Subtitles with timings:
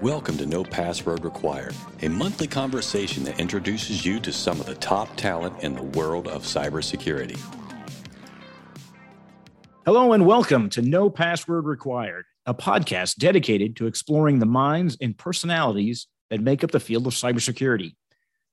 [0.00, 4.76] Welcome to No Password Required, a monthly conversation that introduces you to some of the
[4.76, 7.36] top talent in the world of cybersecurity.
[9.84, 15.18] Hello and welcome to No Password Required, a podcast dedicated to exploring the minds and
[15.18, 17.96] personalities that make up the field of cybersecurity.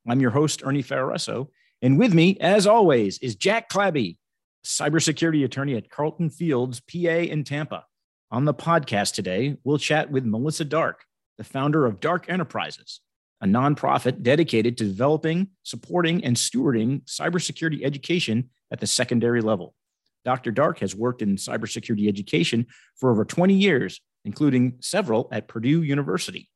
[0.09, 1.49] I'm your host, Ernie Ferraresso,
[1.79, 4.17] and with me, as always, is Jack Clabby,
[4.65, 7.85] cybersecurity attorney at Carlton Fields, PA in Tampa.
[8.31, 11.05] On the podcast today, we'll chat with Melissa Dark,
[11.37, 13.01] the founder of Dark Enterprises,
[13.41, 19.75] a nonprofit dedicated to developing, supporting, and stewarding cybersecurity education at the secondary level.
[20.23, 20.51] Dr.
[20.51, 26.49] Dark has worked in cybersecurity education for over 20 years, including several at Purdue University.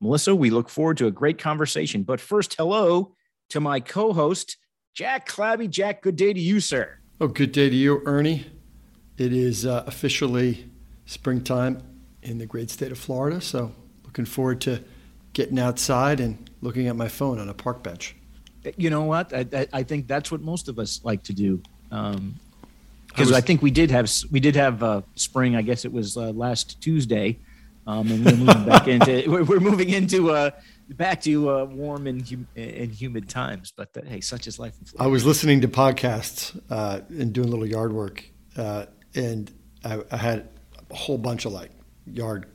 [0.00, 2.02] Melissa, we look forward to a great conversation.
[2.02, 3.14] But first, hello
[3.50, 4.56] to my co host,
[4.94, 5.68] Jack Clabby.
[5.68, 6.98] Jack, good day to you, sir.
[7.20, 8.46] Oh, good day to you, Ernie.
[9.18, 10.70] It is uh, officially
[11.04, 11.82] springtime
[12.22, 13.72] in the great state of Florida, so
[14.12, 14.84] looking forward to
[15.32, 18.14] getting outside and looking at my phone on a park bench.
[18.76, 19.32] You know what?
[19.32, 21.62] I, I think that's what most of us like to do.
[21.90, 22.34] Um,
[23.08, 25.56] because I, I, think we did have we did have uh, spring.
[25.56, 27.38] I guess it was uh, last Tuesday,
[27.86, 30.50] um, and we're moving back into we're, we're moving into uh,
[30.90, 33.72] back to uh, warm and, hum- and humid times.
[33.74, 34.74] But uh, hey, such is life.
[34.98, 38.24] I was listening to podcasts uh, and doing a little yard work,
[38.56, 39.50] and
[39.84, 40.48] I, I, had
[40.90, 41.70] a whole bunch of like
[42.06, 42.46] yard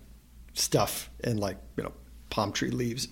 [0.57, 1.93] stuff and like you know
[2.29, 3.07] palm tree leaves.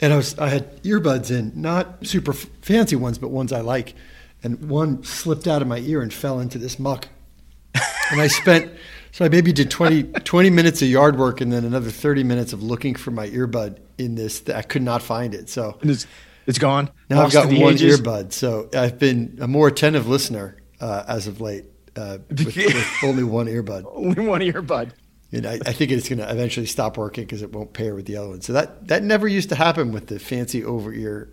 [0.00, 3.60] And I was I had earbuds in, not super f- fancy ones, but ones I
[3.60, 3.94] like
[4.42, 7.08] and one slipped out of my ear and fell into this muck.
[8.10, 8.72] and I spent,
[9.12, 12.52] so I maybe did 20, 20 minutes of yard work and then another 30 minutes
[12.52, 14.48] of looking for my earbud in this.
[14.48, 15.48] I could not find it.
[15.48, 16.06] So it's,
[16.46, 16.90] it's gone.
[17.08, 18.00] Now I've got one ages.
[18.00, 18.32] earbud.
[18.32, 23.24] So I've been a more attentive listener uh, as of late uh, with, with, only
[23.24, 23.84] one earbud.
[23.94, 24.92] Only one earbud.
[25.32, 28.06] And I, I think it's going to eventually stop working because it won't pair with
[28.06, 28.40] the other one.
[28.40, 31.30] So that, that never used to happen with the fancy over ear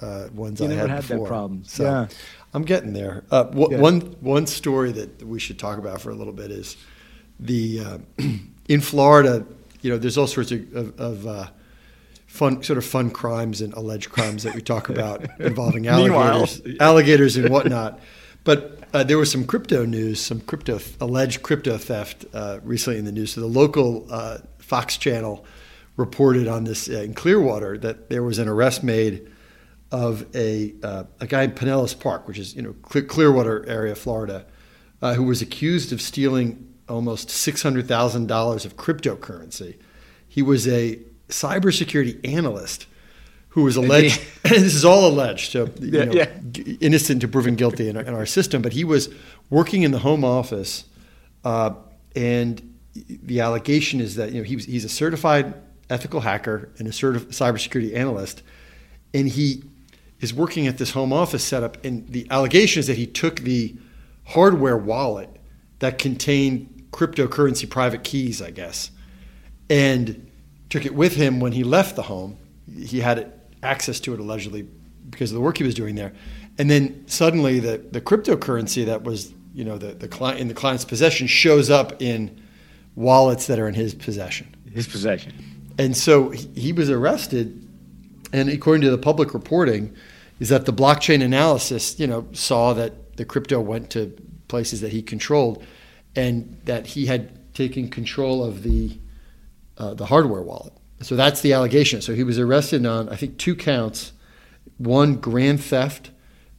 [0.00, 1.18] uh, ones you I had, had before.
[1.18, 1.64] That problem.
[1.64, 2.08] So yeah.
[2.52, 3.24] I'm getting there.
[3.30, 3.80] Uh, w- yeah.
[3.80, 6.76] One one story that we should talk about for a little bit is
[7.38, 7.98] the uh,
[8.68, 9.46] in Florida.
[9.82, 11.46] You know, there's all sorts of, of, of uh,
[12.26, 17.36] fun, sort of fun crimes and alleged crimes that we talk about involving alligators, alligators
[17.36, 18.00] and whatnot.
[18.44, 23.04] But uh, there was some crypto news, some crypto alleged crypto theft uh, recently in
[23.04, 23.32] the news.
[23.32, 25.44] So the local uh, Fox channel
[25.96, 29.30] reported on this in Clearwater that there was an arrest made
[29.90, 34.46] of a uh, a guy in Pinellas Park, which is you know Clearwater area, Florida,
[35.00, 39.78] uh, who was accused of stealing almost six hundred thousand dollars of cryptocurrency.
[40.28, 42.86] He was a cybersecurity analyst
[43.54, 44.20] who was alleged.
[44.42, 46.28] this is all alleged, so yeah, know, yeah.
[46.80, 48.62] innocent to proven guilty in our, in our, system.
[48.62, 49.08] But he was
[49.48, 50.84] working in the home office,
[51.44, 51.74] uh,
[52.16, 55.54] and the allegation is that you know he was, he's a certified
[55.88, 58.42] ethical hacker and a certified cybersecurity analyst,
[59.14, 59.62] and he
[60.18, 63.76] is working at this home office setup, and the allegation is that he took the
[64.24, 65.30] hardware wallet
[65.78, 68.90] that contained cryptocurrency private keys, I guess,
[69.70, 70.28] and
[70.70, 72.36] took it with him when he left the home.
[72.76, 73.32] He had
[73.64, 74.68] access to it allegedly
[75.10, 76.12] because of the work he was doing there,
[76.58, 80.54] and then suddenly the the cryptocurrency that was you know the the client in the
[80.54, 82.40] client's possession shows up in
[82.94, 84.54] wallets that are in his possession.
[84.72, 85.32] His possession.
[85.78, 87.66] And so he was arrested,
[88.32, 89.94] and according to the public reporting,
[90.40, 94.16] is that the blockchain analysis, you know, saw that the crypto went to
[94.48, 95.64] places that he controlled,
[96.14, 98.98] and that he had taken control of the
[99.78, 100.72] uh, the hardware wallet.
[101.00, 102.00] So that's the allegation.
[102.00, 104.12] So he was arrested on, I think, two counts:
[104.78, 106.10] one grand theft,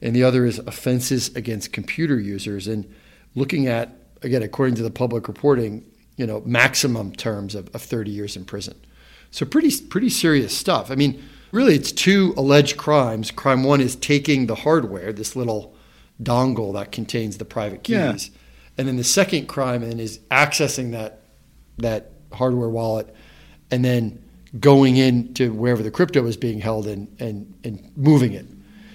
[0.01, 2.67] and the other is offenses against computer users.
[2.67, 2.93] And
[3.33, 5.85] looking at again, according to the public reporting,
[6.17, 8.75] you know, maximum terms of, of 30 years in prison.
[9.31, 10.91] So pretty pretty serious stuff.
[10.91, 13.31] I mean really it's two alleged crimes.
[13.31, 15.75] Crime one is taking the hardware, this little
[16.21, 17.95] dongle that contains the private keys.
[18.29, 18.37] Yeah.
[18.77, 21.21] And then the second crime and is accessing that
[21.77, 23.13] that hardware wallet
[23.71, 24.21] and then
[24.59, 28.45] going into wherever the crypto is being held and and, and moving it.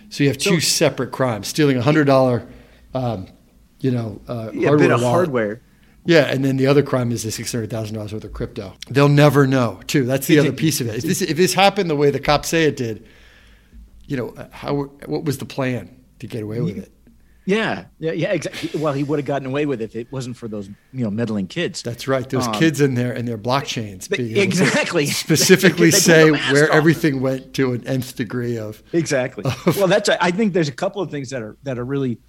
[0.08, 2.46] So you have two so, separate crimes: stealing a hundred dollar,
[2.94, 3.28] um,
[3.80, 5.14] you know, uh, yeah, hardware bit of wallet.
[5.14, 5.62] hardware
[6.04, 8.74] yeah, and then the other crime is the six hundred thousand dollars worth of crypto.
[8.88, 10.04] They'll never know, too.
[10.04, 10.96] That's the other piece of it.
[10.96, 13.06] If this, if this happened the way the cops say it did,
[14.06, 16.92] you know, how what was the plan to get away with it?
[17.46, 18.32] Yeah, yeah, yeah.
[18.32, 18.80] Exactly.
[18.80, 21.10] Well, he would have gotten away with it if it wasn't for those, you know,
[21.10, 21.82] meddling kids.
[21.82, 22.28] That's right.
[22.28, 24.10] Those um, kids in there and their blockchains.
[24.12, 25.06] exactly.
[25.06, 26.76] Specifically say where off.
[26.76, 28.82] everything went to an nth degree of.
[28.92, 29.44] Exactly.
[29.44, 30.08] Of, well, that's.
[30.08, 32.20] I think there's a couple of things that are that are really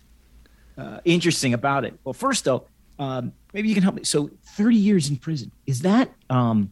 [0.77, 1.99] uh, interesting about it.
[2.03, 2.67] Well, first though,
[2.97, 4.03] um, maybe you can help me.
[4.03, 6.11] So 30 years in prison is that?
[6.29, 6.71] Um,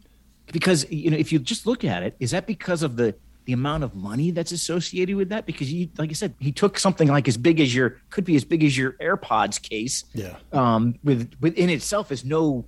[0.52, 3.14] because you know if you just look at it, is that because of the
[3.50, 5.44] the amount of money that's associated with that?
[5.44, 8.36] Because you, like I said, he took something like as big as your could be
[8.36, 10.04] as big as your AirPods case.
[10.14, 10.36] Yeah.
[10.52, 12.64] Um, with within itself is no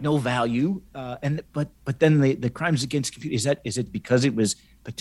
[0.00, 0.80] no value.
[0.94, 4.24] Uh, and but but then the the crimes against computer is that is it because
[4.24, 4.54] it was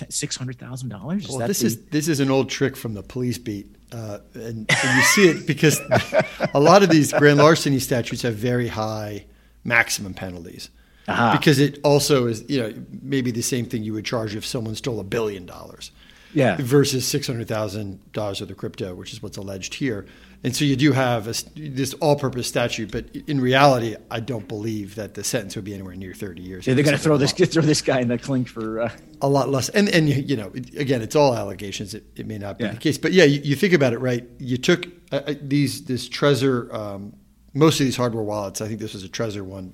[0.09, 1.27] six hundred thousand dollars?
[1.30, 4.65] Well, this the, is this is an old trick from the police beat, uh, and,
[4.71, 5.80] and you see it because
[6.56, 9.25] a lot of these grand larceny statutes have very high
[9.63, 10.71] maximum penalties.
[11.09, 11.38] Uh-huh.
[11.38, 14.75] Because it also is, you know, maybe the same thing you would charge if someone
[14.75, 15.91] stole a billion dollars.
[16.33, 16.57] Yeah.
[16.59, 20.06] Versus six hundred thousand dollars of the crypto, which is what's alleged here.
[20.44, 24.95] And so you do have a, this all-purpose statute, but in reality, I don't believe
[24.95, 26.65] that the sentence would be anywhere near 30 years.
[26.65, 28.91] Yeah, they're going to throw this throw this guy in the clink for uh...
[29.21, 29.69] a lot less.
[29.69, 31.94] And and you know, again, it's all allegations.
[31.94, 32.71] It, it may not be yeah.
[32.71, 34.25] the case, but yeah, you, you, think about it, right?
[34.38, 37.13] You took uh, uh, these this Trezor, um,
[37.53, 38.61] most of these hardware wallets.
[38.61, 39.73] I think this was a Trezor one,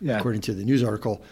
[0.00, 0.18] yeah.
[0.18, 1.22] according to the news article.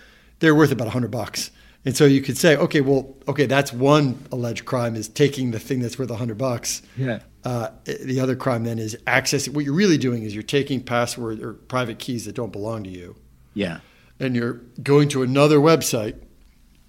[0.41, 1.51] They're worth about 100 bucks.
[1.85, 5.59] And so you could say, okay, well, okay, that's one alleged crime is taking the
[5.59, 6.83] thing that's worth 100 bucks.
[6.97, 7.21] Yeah.
[7.45, 9.53] Uh, the other crime then is accessing.
[9.53, 12.91] What you're really doing is you're taking password or private keys that don't belong to
[12.91, 13.17] you.
[13.53, 13.81] Yeah.
[14.19, 16.23] And you're going to another website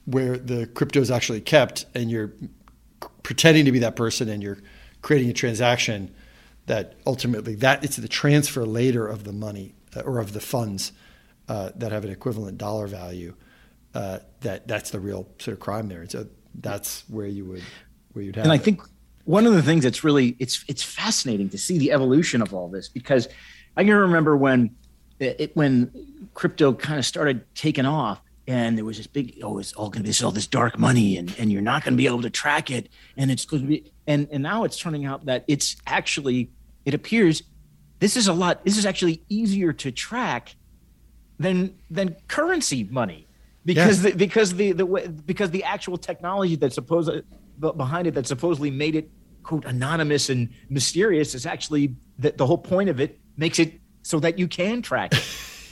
[0.06, 2.32] where the crypto is actually kept, and you're
[3.24, 4.60] pretending to be that person, and you're
[5.02, 6.14] creating a transaction
[6.68, 10.92] that ultimately that it's the transfer later of the money uh, or of the funds
[11.48, 13.36] uh, that have an equivalent dollar value.
[13.94, 16.02] Uh, that that's the real sort of crime there.
[16.02, 17.64] And so that's where you would
[18.14, 18.46] where you'd have.
[18.46, 18.62] And I it.
[18.62, 18.82] think
[19.26, 22.68] one of the things that's really it's it's fascinating to see the evolution of all
[22.70, 23.28] this because
[23.76, 24.76] I can remember when
[25.20, 25.92] it, when
[26.34, 30.04] crypto kind of started taking off and there was this big oh it's all going
[30.04, 32.30] to be all this dark money and and you're not going to be able to
[32.30, 35.78] track it and it's going to be and and now it's turning out that it's
[35.88, 36.52] actually
[36.86, 37.44] it appears
[38.00, 40.56] this is a lot this is actually easier to track
[41.40, 43.28] than than currency money
[43.66, 44.12] because yeah.
[44.12, 44.86] the, because the the
[45.26, 47.12] because the actual technology that's supposed
[47.60, 49.10] behind it that supposedly made it
[49.44, 54.20] quote anonymous and mysterious is actually the, the whole point of it makes it so
[54.20, 55.24] that you can track it.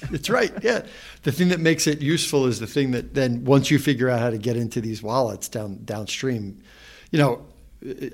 [0.11, 0.51] That's right.
[0.61, 0.85] Yeah.
[1.23, 4.19] The thing that makes it useful is the thing that then once you figure out
[4.19, 6.61] how to get into these wallets down downstream,
[7.11, 7.45] you know,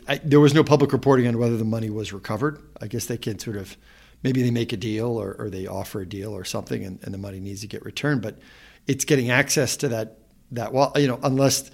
[0.07, 2.61] I, there was no public reporting on whether the money was recovered.
[2.81, 3.75] I guess they can sort of
[4.23, 7.13] maybe they make a deal or, or they offer a deal or something and, and
[7.13, 8.21] the money needs to get returned.
[8.21, 8.39] But
[8.87, 10.17] it's getting access to that
[10.51, 11.69] that well, you know, unless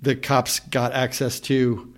[0.00, 1.94] the cops got access to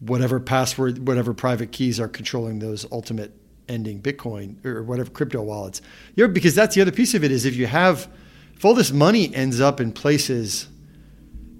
[0.00, 3.32] whatever password, whatever private keys are controlling those ultimate
[3.68, 5.82] ending Bitcoin or whatever crypto wallets.
[6.14, 8.08] You know, because that's the other piece of it is if you have,
[8.54, 10.68] if all this money ends up in places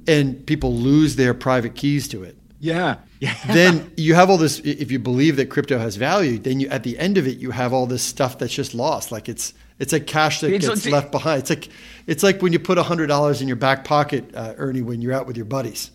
[0.07, 2.37] and people lose their private keys to it.
[2.61, 2.97] Yeah.
[3.21, 3.35] Yeah.
[3.49, 6.85] then you have all this, if you believe that crypto has value, then you, at
[6.85, 9.11] the end of it, you have all this stuff that's just lost.
[9.11, 11.41] Like it's, it's like cash that gets left behind.
[11.41, 11.69] It's like,
[12.07, 15.13] it's like when you put hundred dollars in your back pocket, uh, Ernie, when you're
[15.13, 15.91] out with your buddies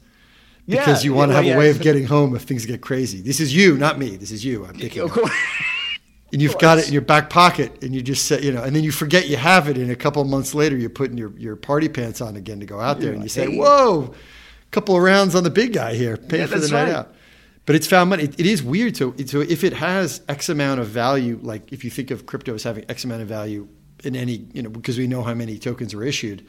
[0.68, 2.82] because yeah, you want to have yeah, a way of getting home if things get
[2.82, 3.22] crazy.
[3.22, 4.16] This is you, not me.
[4.16, 4.66] This is you.
[4.66, 5.10] I'm thinking.
[6.32, 8.76] and you've got it in your back pocket, and you just say, you know, and
[8.76, 11.56] then you forget you have it, and a couple months later, you're putting your, your
[11.56, 14.14] party pants on again to go out there, and you say, "Whoa, a
[14.74, 16.96] couple of rounds on the big guy here, paying for the night right.
[16.96, 17.16] out."
[17.66, 18.24] But it's found money.
[18.24, 18.98] It, it is weird.
[18.98, 22.56] So, so if it has X amount of value, like if you think of crypto
[22.56, 23.70] as having X amount of value
[24.04, 26.46] in any, you know, because we know how many tokens are issued,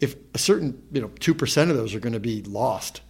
[0.00, 3.02] if a certain, you know, two percent of those are going to be lost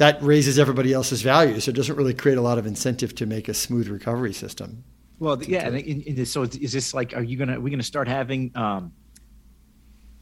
[0.00, 1.60] that raises everybody else's value.
[1.60, 4.82] So it doesn't really create a lot of incentive to make a smooth recovery system.
[5.18, 5.68] Well, yeah.
[5.68, 7.58] In, in so is this like, are you gonna?
[7.58, 8.92] Are we gonna start having, um,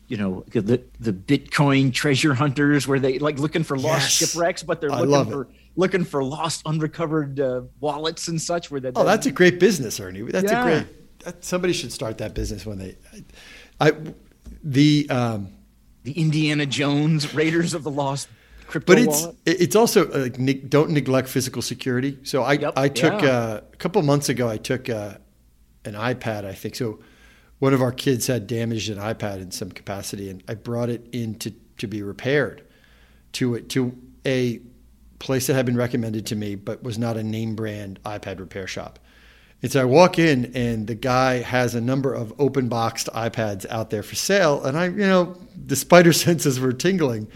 [0.09, 4.31] you know, the the Bitcoin treasure hunters where they like looking for lost yes.
[4.31, 5.49] shipwrecks, but they're looking for it.
[5.77, 8.71] looking for lost unrecovered uh, wallets and such.
[8.71, 10.23] Where they oh, that's a great business, Ernie.
[10.23, 10.61] That's yeah.
[10.61, 11.25] a great.
[11.25, 12.97] That, somebody should start that business when they.
[13.81, 13.93] I, I
[14.65, 15.53] the um,
[16.05, 18.29] the Indiana Jones Raiders of the Lost
[18.67, 19.37] crypto but it's wallet?
[19.45, 22.19] it's also uh, like don't neglect physical security.
[22.23, 23.29] So I yep, I took yeah.
[23.29, 24.49] uh, a couple months ago.
[24.49, 25.19] I took uh,
[25.85, 26.47] an iPad.
[26.47, 27.01] I think so.
[27.59, 31.09] One of our kids had damaged an iPad in some capacity, and I brought it
[31.13, 32.65] in to, to be repaired
[33.33, 34.61] to it to a
[35.19, 38.67] place that had been recommended to me, but was not a name brand iPad repair
[38.67, 38.99] shop.
[39.61, 43.67] And so I walk in, and the guy has a number of open boxed iPads
[43.71, 44.65] out there for sale.
[44.65, 45.37] And I, you know,
[45.67, 47.27] the spider senses were tingling.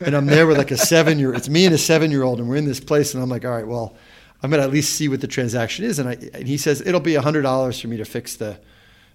[0.00, 2.38] and I'm there with like a seven year, it's me and a seven year old,
[2.38, 3.12] and we're in this place.
[3.12, 3.96] And I'm like, all right, well,
[4.40, 5.98] I'm going to at least see what the transaction is.
[5.98, 8.60] And, I, and he says, it'll be $100 for me to fix the,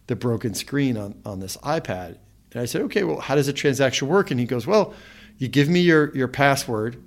[0.09, 2.17] the broken screen on, on this iPad.
[2.51, 4.31] And I said, okay, well, how does a transaction work?
[4.31, 4.93] And he goes, well,
[5.37, 7.01] you give me your, your password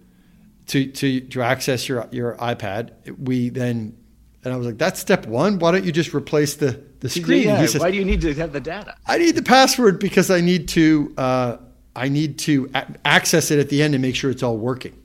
[0.68, 2.92] to, to, to access your, your iPad.
[3.18, 3.96] We then
[4.44, 5.58] And I was like, that's step one.
[5.58, 7.44] Why don't you just replace the, the screen?
[7.44, 8.96] Yeah, says, why do you need to have the data?
[9.06, 11.56] I need the password because I need to uh,
[11.94, 14.96] I need to a- access it at the end and make sure it's all working.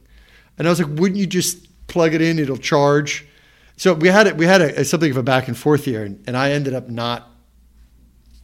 [0.57, 2.39] And I was like, wouldn't you just plug it in?
[2.39, 3.27] It'll charge.
[3.75, 4.37] So we had it.
[4.37, 6.73] We had a, a something of a back and forth here, and, and I ended
[6.73, 7.29] up not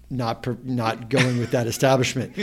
[0.09, 2.35] not not going with that establishment.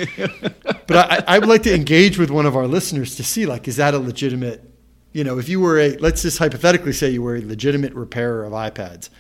[0.87, 3.69] but I, I would like to engage with one of our listeners to see like,
[3.69, 4.65] is that a legitimate?
[5.13, 8.45] You know, if you were a let's just hypothetically say you were a legitimate repairer
[8.45, 9.11] of iPads,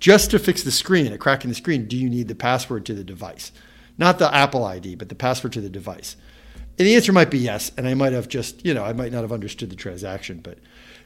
[0.00, 2.86] just to fix the screen, a crack in the screen, do you need the password
[2.86, 3.52] to the device?
[3.96, 6.16] Not the Apple ID, but the password to the device.
[6.78, 9.10] And the answer might be yes, and I might have just, you know, I might
[9.10, 10.58] not have understood the transaction, but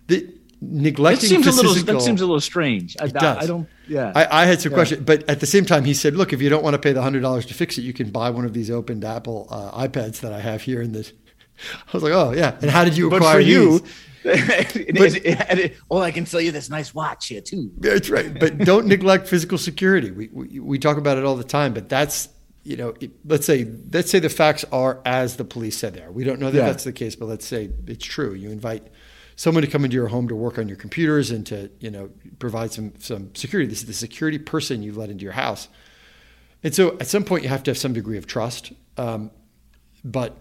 [0.07, 0.31] the
[0.63, 2.97] neglecting it seems a little that seems a little strange.
[3.01, 3.45] I, it does.
[3.45, 3.69] I don't.
[3.89, 4.77] Yeah, I, I had some yeah.
[4.77, 6.93] questions, but at the same time, he said, "Look, if you don't want to pay
[6.93, 9.87] the hundred dollars to fix it, you can buy one of these opened Apple uh,
[9.87, 11.13] iPads that I have here in this."
[11.89, 13.85] I was like, "Oh yeah." And how did you acquire but for you?
[14.23, 17.73] but, well, I can sell you this nice watch here too.
[17.79, 18.39] That's right.
[18.39, 20.13] But don't neglect physical security.
[20.13, 22.29] We, we we talk about it all the time, but that's
[22.63, 26.13] you know, let's say let's say the facts are as the police said they are.
[26.13, 26.67] We don't know that yeah.
[26.67, 28.35] that's the case, but let's say it's true.
[28.35, 28.87] You invite
[29.37, 32.11] someone to come into your home to work on your computers and to you know
[32.39, 33.69] provide some some security.
[33.69, 35.69] This is the security person you've let into your house,
[36.63, 38.73] and so at some point you have to have some degree of trust.
[38.97, 39.31] Um,
[40.05, 40.37] but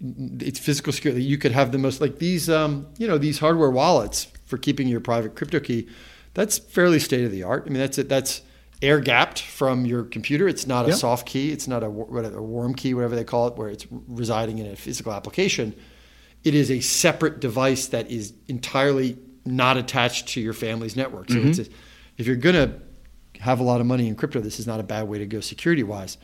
[0.00, 1.22] it's physical security.
[1.22, 4.88] You could have the most like these um, you know these hardware wallets for keeping
[4.88, 5.88] your private crypto key.
[6.34, 7.64] That's fairly state of the art.
[7.66, 8.08] I mean that's it.
[8.08, 8.42] That's
[8.82, 10.48] air gapped from your computer.
[10.48, 11.52] It's not a soft key.
[11.52, 14.76] It's not a, a warm key, whatever they call it, where it's residing in a
[14.76, 15.74] physical application.
[16.44, 21.30] It is a separate device that is entirely not attached to your family's network.
[21.30, 21.60] So mm-hmm.
[21.60, 21.74] a,
[22.16, 22.80] if you're going to
[23.40, 25.40] have a lot of money in crypto, this is not a bad way to go
[25.40, 26.18] security wise.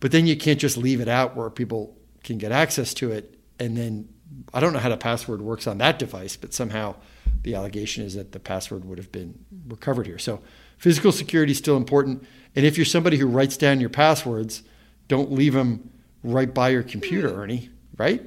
[0.00, 3.38] But then you can't just leave it out where people can get access to it.
[3.58, 4.08] And then
[4.52, 6.96] I don't know how the password works on that device, but somehow
[7.42, 10.18] the allegation is that the password would have been recovered here.
[10.18, 10.40] So
[10.76, 12.26] physical security is still important.
[12.54, 14.62] And if you're somebody who writes down your passwords,
[15.08, 15.90] don't leave them
[16.22, 17.70] right by your computer, Ernie.
[17.96, 18.22] Right?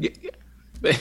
[0.81, 0.97] Yeah.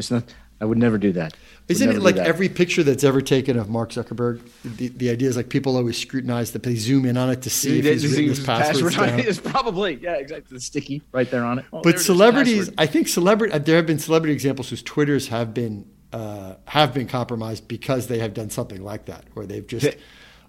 [0.00, 0.24] It's not.
[0.60, 1.34] I would never do that.
[1.68, 4.42] Isn't it like every picture that's ever taken of Mark Zuckerberg?
[4.62, 7.50] The, the idea is like people always scrutinize that they zoom in on it to
[7.50, 9.20] see if he's written his password down.
[9.30, 11.64] It's probably yeah, exactly the sticky right there on it.
[11.72, 13.56] Oh, but celebrities, I think celebrity.
[13.58, 18.18] There have been celebrity examples whose Twitters have been uh, have been compromised because they
[18.18, 19.96] have done something like that, where they've just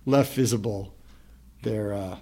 [0.05, 0.93] left visible
[1.63, 1.93] their.
[1.93, 2.17] Uh,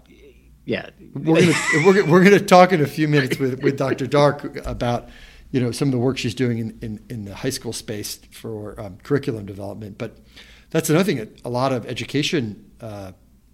[0.66, 1.54] yeah, we're gonna
[1.86, 4.06] we're, we're gonna talk in a few minutes with with Dr.
[4.06, 5.10] Dark about
[5.52, 8.20] you know some of the work she's doing in in, in the high school space
[8.32, 9.98] for um, curriculum development.
[9.98, 10.18] But
[10.70, 11.38] that's another thing.
[11.44, 12.72] A lot of education.
[12.80, 13.12] Uh,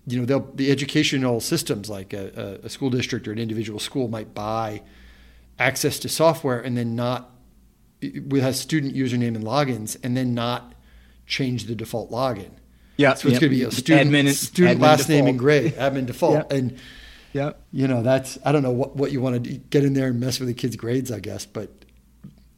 [0.07, 4.35] you know, the educational systems like a, a, school district or an individual school might
[4.35, 4.83] buy
[5.57, 7.31] access to software and then not
[8.01, 10.73] with a student username and logins and then not
[11.25, 12.51] change the default login.
[12.97, 13.15] Yeah.
[13.15, 13.41] So it's yep.
[13.41, 15.09] going to be a student, admin, student admin last default.
[15.09, 16.35] name and grade, admin default.
[16.35, 16.51] Yep.
[16.51, 16.77] And,
[17.33, 20.07] yeah, you know, that's, I don't know what, what you want to get in there
[20.07, 21.84] and mess with the kids' grades, I guess, but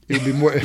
[0.08, 0.60] it would be more,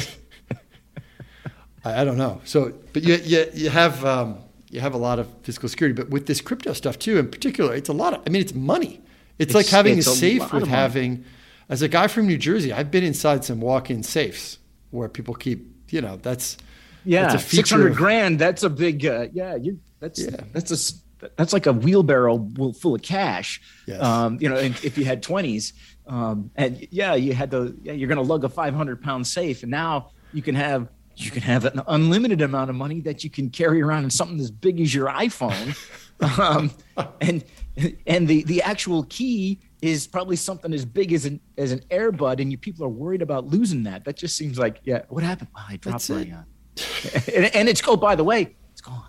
[1.84, 2.40] I, I, don't know.
[2.44, 4.38] So, but you, you, you have, um,
[4.70, 7.75] you have a lot of physical security, but with this crypto stuff too, in particular,
[7.75, 9.00] it's a lot of, I mean, it's money.
[9.38, 11.25] It's, it's like having it's a safe with having,
[11.68, 14.58] as a guy from New Jersey, I've been inside some walk-in safes
[14.90, 16.56] where people keep, you know, that's,
[17.04, 18.38] yeah, six hundred grand.
[18.38, 19.04] That's a big.
[19.04, 19.80] Uh, yeah, you.
[19.99, 20.37] That's yeah.
[20.52, 23.61] that's a that's like a wheelbarrow full of cash.
[23.88, 24.00] Yes.
[24.00, 25.72] Um, you know, if you had twenties,
[26.06, 27.76] um, and yeah, you had to.
[27.82, 30.88] Yeah, you're going to lug a five hundred pound safe, and now you can have
[31.16, 34.40] you can have an unlimited amount of money that you can carry around in something
[34.40, 35.76] as big as your iPhone,
[36.38, 36.71] um,
[37.21, 37.44] and
[38.06, 42.40] and the the actual key is probably something as big as an as an airbud,
[42.40, 44.04] and you people are worried about losing that.
[44.04, 45.02] That just seems like yeah.
[45.09, 45.50] What happened?
[45.56, 46.23] Oh, I dropped my.
[46.23, 46.42] Uh,
[47.35, 49.04] and, and, it's oh by the way, it's gone.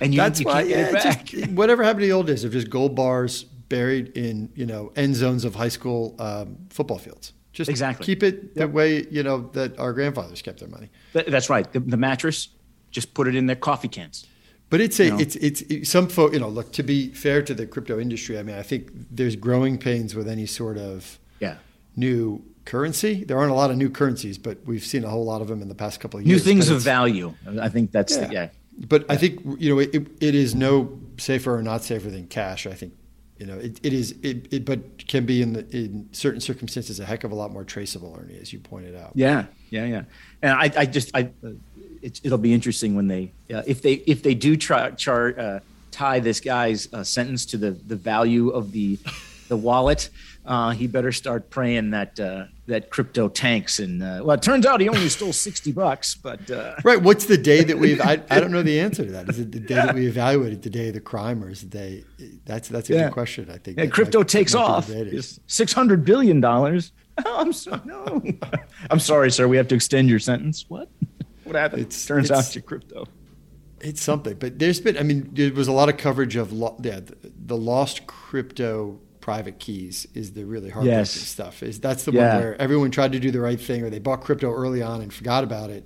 [0.00, 2.68] And you, That's you why, yeah, just, whatever happened to the old days of just
[2.68, 7.32] gold bars buried in you know end zones of high school um, football fields.
[7.52, 8.54] Just exactly keep it yep.
[8.54, 10.90] the way you know that our grandfathers kept their money.
[11.12, 11.70] That's right.
[11.72, 12.48] The, the mattress,
[12.90, 14.26] just put it in their coffee cans.
[14.68, 15.18] But it's a, you know?
[15.18, 18.38] it's, it's, it's some folk, you know, look, to be fair to the crypto industry,
[18.38, 21.58] I mean, I think there's growing pains with any sort of yeah.
[21.94, 23.22] new currency.
[23.24, 25.62] There aren't a lot of new currencies, but we've seen a whole lot of them
[25.62, 26.44] in the past couple of years.
[26.44, 27.34] New things of value.
[27.60, 28.26] I think that's yeah.
[28.26, 28.48] The, yeah.
[28.88, 29.12] But yeah.
[29.12, 32.66] I think you know it, it is no safer or not safer than cash.
[32.66, 32.92] I think
[33.38, 37.00] you know it, it is it, it but can be in the in certain circumstances
[37.00, 39.12] a heck of a lot more traceable, Ernie, as you pointed out.
[39.14, 40.02] Yeah, yeah, yeah.
[40.42, 41.30] And I, I just I
[42.02, 45.60] it, will be interesting when they uh, if they if they do try chart uh,
[45.90, 48.98] tie this guy's uh, sentence to the the value of the
[49.48, 50.08] the wallet,
[50.46, 53.78] uh, he better start praying that uh, that crypto tanks.
[53.78, 56.14] And uh, well, it turns out he only stole sixty bucks.
[56.14, 58.00] But uh, right, what's the day that we?
[58.00, 59.28] I, I don't know the answer to that.
[59.28, 59.86] Is it the day yeah.
[59.86, 62.04] that we evaluated the day of the crime, or is the day?
[62.44, 63.04] That's that's a yeah.
[63.04, 63.50] good question.
[63.50, 63.78] I think.
[63.78, 64.90] Yeah, crypto might, takes off.
[65.46, 66.92] Six hundred billion dollars.
[67.24, 68.22] Oh, I'm so no.
[68.90, 69.48] I'm sorry, sir.
[69.48, 70.64] We have to extend your sentence.
[70.68, 70.88] What?
[71.44, 71.82] What happened?
[71.82, 73.06] It turns out to crypto.
[73.80, 74.96] It's something, but there's been.
[74.96, 79.00] I mean, there was a lot of coverage of lo- yeah, the, the lost crypto
[79.26, 81.10] private keys is the really hard yes.
[81.10, 81.60] stuff.
[81.60, 82.34] Is that's the yeah.
[82.34, 85.02] one where everyone tried to do the right thing, or they bought crypto early on
[85.02, 85.84] and forgot about it,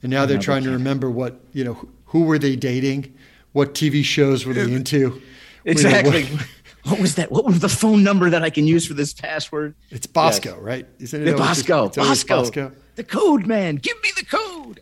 [0.00, 1.88] and now they're trying to remember what you know.
[2.12, 3.16] Who were they dating?
[3.50, 5.20] What TV shows were they into?
[5.64, 6.28] Exactly.
[6.84, 7.32] what was that?
[7.32, 9.74] What was the phone number that I can use for this password?
[9.90, 10.58] It's Bosco, yes.
[10.60, 10.86] right?
[11.00, 11.36] Isn't it?
[11.36, 11.88] Bosco.
[11.88, 12.36] Bosco.
[12.36, 12.72] Bosco.
[12.94, 13.74] The code man.
[13.74, 14.80] Give me the code.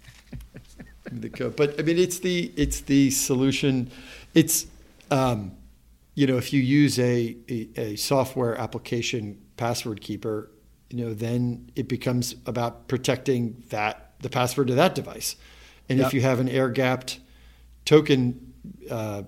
[1.11, 1.57] the code.
[1.57, 3.91] But I mean, it's the it's the solution.
[4.35, 4.67] It's
[5.11, 5.53] um,
[6.17, 10.51] you know, if you use a, a, a software application password keeper,
[10.89, 15.37] you know, then it becomes about protecting that the password to that device.
[15.91, 16.09] And yep.
[16.09, 17.21] if you have an air gapped
[17.85, 18.55] token
[18.91, 19.25] uh,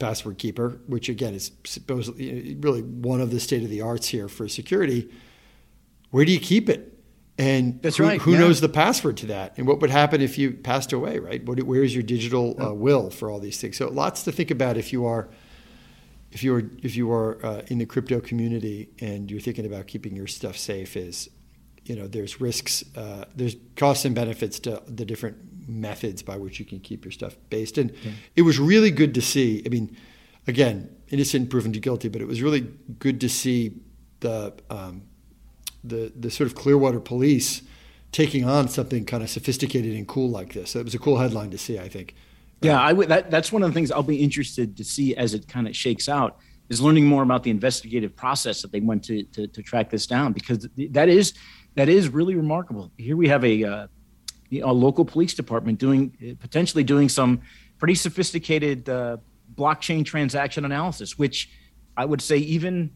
[0.00, 4.28] password keeper, which again is supposedly really one of the state of the arts here
[4.28, 5.08] for security,
[6.10, 6.92] where do you keep it?
[7.38, 8.20] And That's who, right.
[8.20, 8.40] who yeah.
[8.40, 9.56] knows the password to that?
[9.58, 11.44] And what would happen if you passed away, right?
[11.46, 13.76] What, where is your digital uh, will for all these things?
[13.76, 15.28] So lots to think about if you are–
[16.36, 19.86] if you are if you are uh, in the crypto community and you're thinking about
[19.86, 21.30] keeping your stuff safe, is
[21.86, 26.60] you know there's risks, uh, there's costs and benefits to the different methods by which
[26.60, 27.78] you can keep your stuff based.
[27.78, 28.12] And yeah.
[28.36, 29.62] it was really good to see.
[29.64, 29.96] I mean,
[30.46, 33.80] again, innocent proven to guilty, but it was really good to see
[34.20, 35.04] the um,
[35.82, 37.62] the the sort of Clearwater police
[38.12, 40.76] taking on something kind of sophisticated and cool like this.
[40.76, 42.14] It was a cool headline to see, I think.
[42.62, 43.08] Yeah, I would.
[43.08, 45.76] That, that's one of the things I'll be interested to see as it kind of
[45.76, 49.62] shakes out is learning more about the investigative process that they went to, to, to
[49.62, 51.34] track this down because that is
[51.74, 52.90] that is really remarkable.
[52.96, 53.86] Here we have a uh,
[54.52, 57.42] a local police department doing potentially doing some
[57.78, 59.18] pretty sophisticated uh,
[59.54, 61.50] blockchain transaction analysis, which
[61.96, 62.90] I would say even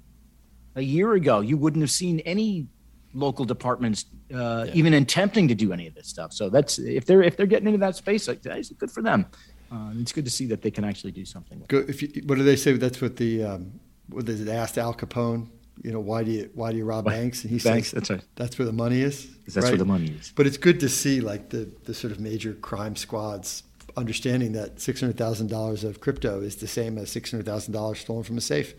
[0.74, 2.66] a year ago you wouldn't have seen any
[3.12, 4.72] local departments uh, yeah.
[4.74, 6.32] even attempting to do any of this stuff.
[6.32, 9.26] So that's if they're if they're getting into that space, like, that's good for them.
[9.70, 11.64] Uh, it's good to see that they can actually do something.
[11.70, 12.72] If you, what do they say?
[12.72, 15.48] That's what the um, what they asked Al Capone.
[15.82, 17.42] You know, why do you why do you rob banks?
[17.42, 18.24] And he banks, says that's right.
[18.34, 19.28] That's where the money is.
[19.44, 19.70] That's right?
[19.70, 20.32] where the money is.
[20.34, 23.62] But it's good to see like the the sort of major crime squads
[23.96, 27.72] understanding that six hundred thousand dollars of crypto is the same as six hundred thousand
[27.72, 28.74] dollars stolen from a safe.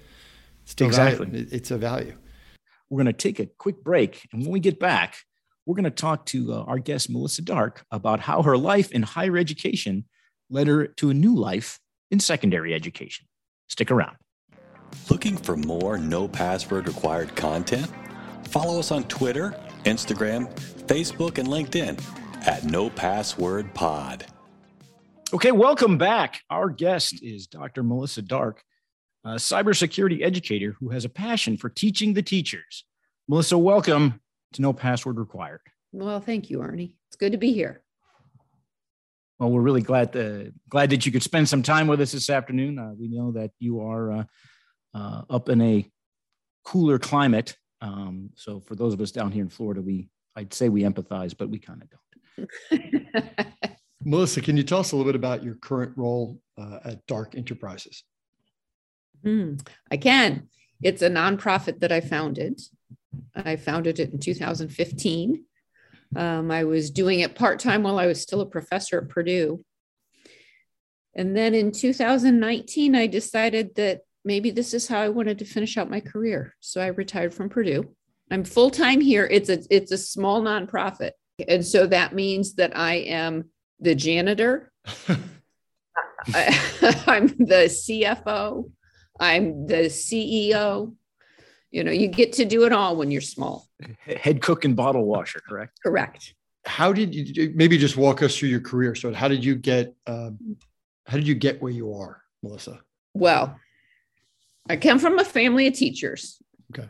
[0.80, 1.48] Exactly, value.
[1.52, 2.16] it's a value.
[2.90, 5.16] We're going to take a quick break, and when we get back,
[5.66, 9.04] we're going to talk to uh, our guest Melissa Dark about how her life in
[9.04, 10.06] higher education
[10.52, 11.80] led her to a new life
[12.12, 13.26] in secondary education.
[13.68, 14.18] Stick around.
[15.10, 17.90] Looking for more no password required content?
[18.50, 20.54] Follow us on Twitter, Instagram,
[20.86, 22.00] Facebook, and LinkedIn
[22.46, 24.26] at No Password Pod.
[25.34, 26.42] Okay, welcome back.
[26.50, 27.84] Our guest is Dr.
[27.84, 28.64] Melissa Dark,
[29.24, 32.84] a cybersecurity educator who has a passion for teaching the teachers.
[33.30, 34.20] Melissa, welcome
[34.54, 35.62] to No Password Required.
[35.94, 36.92] Well, thank you, Arnie.
[37.08, 37.84] It's good to be here.
[39.42, 42.30] Well, we're really glad to, glad that you could spend some time with us this
[42.30, 42.78] afternoon.
[42.78, 44.24] Uh, we know that you are uh,
[44.94, 45.90] uh, up in a
[46.64, 47.58] cooler climate.
[47.82, 51.36] Um, so for those of us down here in Florida, we I'd say we empathize,
[51.36, 53.42] but we kind of don't.
[54.06, 57.34] Melissa, can you tell us a little bit about your current role uh, at Dark
[57.34, 58.04] Enterprises?
[59.26, 60.50] Mm, I can.
[60.84, 62.62] It's a nonprofit that I founded.
[63.36, 65.46] I founded it in 2015
[66.16, 69.64] um, I was doing it part time while I was still a professor at Purdue.
[71.16, 75.78] And then in 2019, I decided that maybe this is how I wanted to finish
[75.78, 76.56] out my career.
[76.60, 77.96] So I retired from Purdue.
[78.30, 79.28] I'm full time here.
[79.30, 81.12] It's a it's a small nonprofit,
[81.50, 83.50] and so that means that I am
[83.82, 84.72] the janitor.
[85.08, 85.18] I,
[87.08, 88.72] I'm the CFO.
[89.20, 90.96] I'm the CEO
[91.72, 93.68] you know you get to do it all when you're small.
[94.06, 95.80] Head cook and bottle washer correct?
[95.82, 96.36] Correct.
[96.66, 98.94] How did you maybe just walk us through your career.
[98.94, 100.58] So how did you get um,
[101.08, 102.80] how did you get where you are melissa?
[103.14, 103.58] Well
[104.70, 106.42] i come from a family of teachers.
[106.72, 106.88] Okay.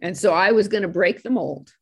[0.00, 1.72] And so i was going to break the mold.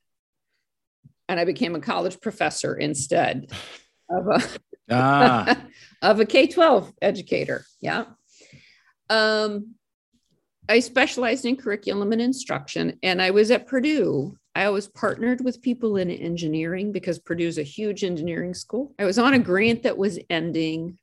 [1.29, 3.51] And i became a college professor instead
[4.11, 4.43] of a
[4.91, 5.63] ah.
[6.03, 7.65] of a k-12 educator.
[7.81, 8.07] Yeah.
[9.09, 9.75] Um
[10.71, 14.39] I specialized in curriculum and instruction, and I was at Purdue.
[14.55, 18.95] I was partnered with people in engineering because Purdue's a huge engineering school.
[18.97, 20.97] I was on a grant that was ending.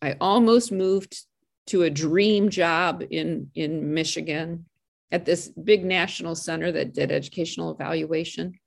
[0.00, 1.18] I almost moved
[1.66, 4.64] to a dream job in, in Michigan.
[5.12, 8.58] at this big national center that did educational evaluation.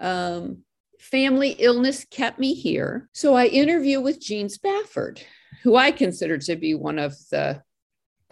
[0.00, 0.64] Um,
[0.98, 3.10] family illness kept me here.
[3.12, 5.20] So I interview with Gene Spafford,
[5.62, 7.62] who I consider to be one of the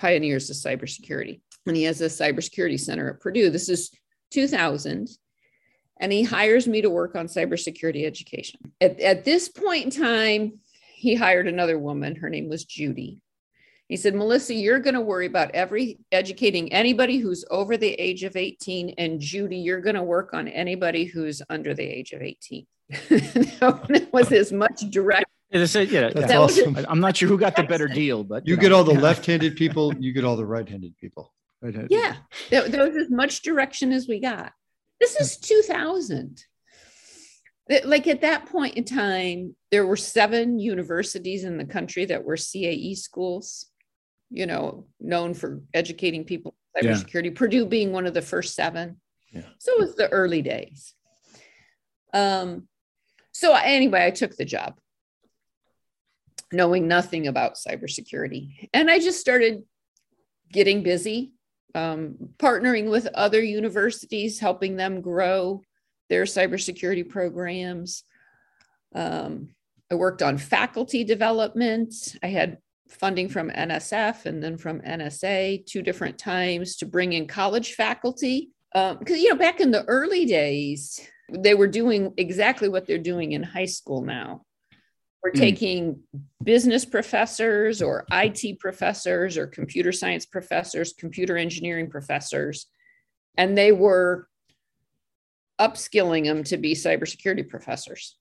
[0.00, 1.40] pioneers of cybersecurity.
[1.66, 3.50] And he has a cybersecurity center at Purdue.
[3.50, 3.90] This is
[4.30, 5.08] 2000.
[6.00, 8.72] And he hires me to work on cybersecurity education.
[8.80, 10.60] At, at this point in time,
[10.94, 12.16] he hired another woman.
[12.16, 13.20] Her name was Judy.
[13.88, 18.22] He said, Melissa, you're going to worry about every educating anybody who's over the age
[18.22, 18.94] of 18.
[18.96, 22.66] And Judy, you're going to work on anybody who's under the age of 18.
[22.90, 25.26] that was as much direct.
[25.50, 26.38] Yeah, yeah, That's yeah.
[26.38, 26.76] awesome.
[26.88, 28.62] I'm not sure who got the better deal, but you, you know.
[28.62, 31.32] get all the left-handed people, you get all the right-handed people.
[31.60, 31.90] Right-handed.
[31.90, 32.16] Yeah,
[32.50, 34.52] there, there was as much direction as we got.
[35.00, 36.44] This is 2000
[37.84, 42.36] like at that point in time there were seven universities in the country that were
[42.36, 43.70] cae schools
[44.30, 47.30] you know, known for educating people in cybersecurity, yeah.
[47.34, 49.00] Purdue being one of the first seven.
[49.32, 49.42] Yeah.
[49.58, 50.94] So it was the early days.
[52.14, 52.68] Um,
[53.32, 54.78] so anyway, I took the job
[56.52, 58.68] knowing nothing about cybersecurity.
[58.74, 59.62] And I just started
[60.52, 61.32] getting busy,
[61.74, 65.62] um, partnering with other universities, helping them grow
[66.08, 68.02] their cybersecurity programs.
[68.94, 69.50] Um,
[69.90, 72.16] I worked on faculty development.
[72.22, 72.58] I had
[72.88, 78.50] funding from NSF and then from NSA two different times to bring in college faculty.
[78.72, 81.00] Because, um, you know, back in the early days,
[81.32, 84.44] they were doing exactly what they're doing in high school now.
[85.22, 85.38] We're mm.
[85.38, 86.00] taking
[86.42, 92.66] business professors or IT professors or computer science professors, computer engineering professors,
[93.36, 94.28] and they were
[95.60, 98.16] upskilling them to be cybersecurity professors.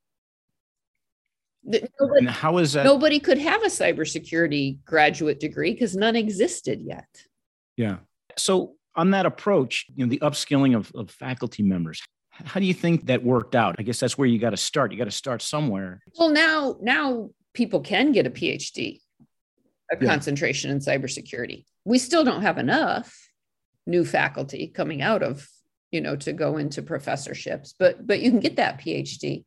[1.63, 2.85] Nobody, and how is that?
[2.85, 7.07] Nobody could have a cybersecurity graduate degree because none existed yet.
[7.77, 7.97] Yeah.
[8.38, 12.01] So on that approach, you know, the upskilling of, of faculty members,
[12.45, 13.75] how do you think that worked out?
[13.80, 14.91] I guess that's where you got to start.
[14.91, 16.02] You got to start somewhere.
[16.17, 18.99] Well, now now people can get a PhD,
[19.91, 20.08] a yeah.
[20.08, 21.65] concentration in cybersecurity.
[21.86, 23.15] We still don't have enough
[23.86, 25.47] new faculty coming out of,
[25.91, 29.43] you know, to go into professorships, but but you can get that PhD.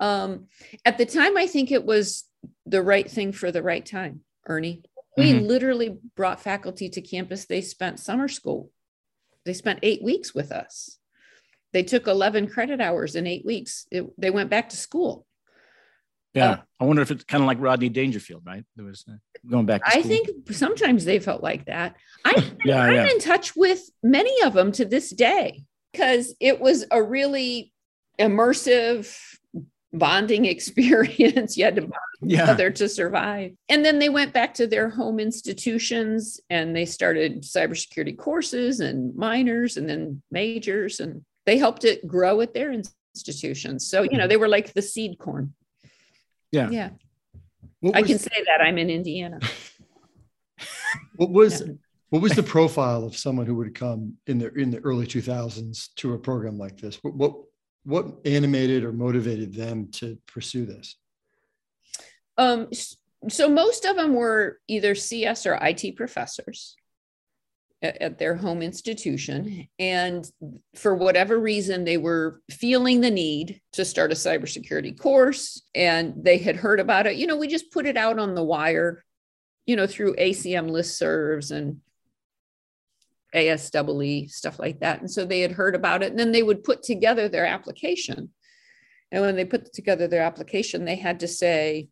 [0.00, 0.48] Um,
[0.84, 2.24] at the time, I think it was
[2.66, 4.82] the right thing for the right time, Ernie.
[5.16, 5.46] We mm-hmm.
[5.46, 7.44] literally brought faculty to campus.
[7.44, 8.70] They spent summer school.
[9.44, 10.98] They spent eight weeks with us.
[11.72, 13.86] They took 11 credit hours in eight weeks.
[13.90, 15.26] It, they went back to school.
[16.34, 16.50] Yeah.
[16.50, 18.64] Uh, I wonder if it's kind of like Rodney Dangerfield, right?
[18.76, 19.16] There was uh,
[19.48, 19.82] going back.
[19.84, 21.96] I think sometimes they felt like that.
[22.24, 23.10] I, yeah, I'm yeah.
[23.10, 27.72] in touch with many of them to this day because it was a really
[28.18, 29.14] immersive
[29.92, 31.56] bonding experience.
[31.56, 32.40] you had to bond yeah.
[32.40, 33.52] together to survive.
[33.68, 39.14] And then they went back to their home institutions and they started cybersecurity courses and
[39.14, 43.86] minors and then majors and they helped it grow at their institutions.
[43.86, 45.54] So, you know, they were like the seed corn.
[46.50, 46.70] Yeah.
[46.70, 46.90] Yeah.
[47.94, 49.40] I can say that I'm in Indiana.
[51.16, 51.72] what was yeah.
[52.10, 55.88] what was the profile of someone who would come in the in the early 2000s
[55.96, 56.98] to a program like this?
[57.02, 57.34] What, what
[57.84, 60.96] what animated or motivated them to pursue this?
[62.38, 62.68] Um,
[63.28, 66.76] so most of them were either CS or IT professors
[67.82, 69.68] at, at, their home institution.
[69.78, 70.28] And
[70.74, 76.38] for whatever reason, they were feeling the need to start a cybersecurity course and they
[76.38, 77.16] had heard about it.
[77.16, 79.04] You know, we just put it out on the wire,
[79.66, 81.80] you know, through ACM listservs and
[83.34, 85.00] ASWE, stuff like that.
[85.00, 88.30] And so they had heard about it and then they would put together their application.
[89.10, 91.88] And when they put together their application, they had to say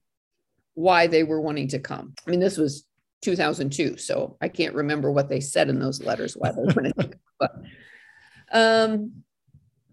[0.75, 2.15] why they were wanting to come.
[2.27, 2.87] I mean, this was
[3.23, 7.09] 2002, so I can't remember what they said in those letters why they wanted to
[7.09, 7.21] come.
[7.39, 7.53] But
[8.53, 9.23] um,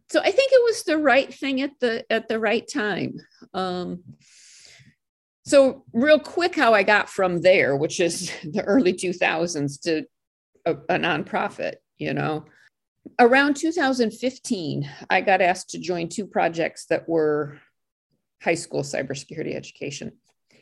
[0.09, 3.17] so I think it was the right thing at the at the right time.
[3.53, 4.03] Um,
[5.45, 10.05] so real quick, how I got from there, which is the early 2000s, to
[10.65, 12.45] a, a nonprofit, you know.
[13.19, 17.59] Around 2015, I got asked to join two projects that were
[18.43, 20.11] high school cybersecurity education.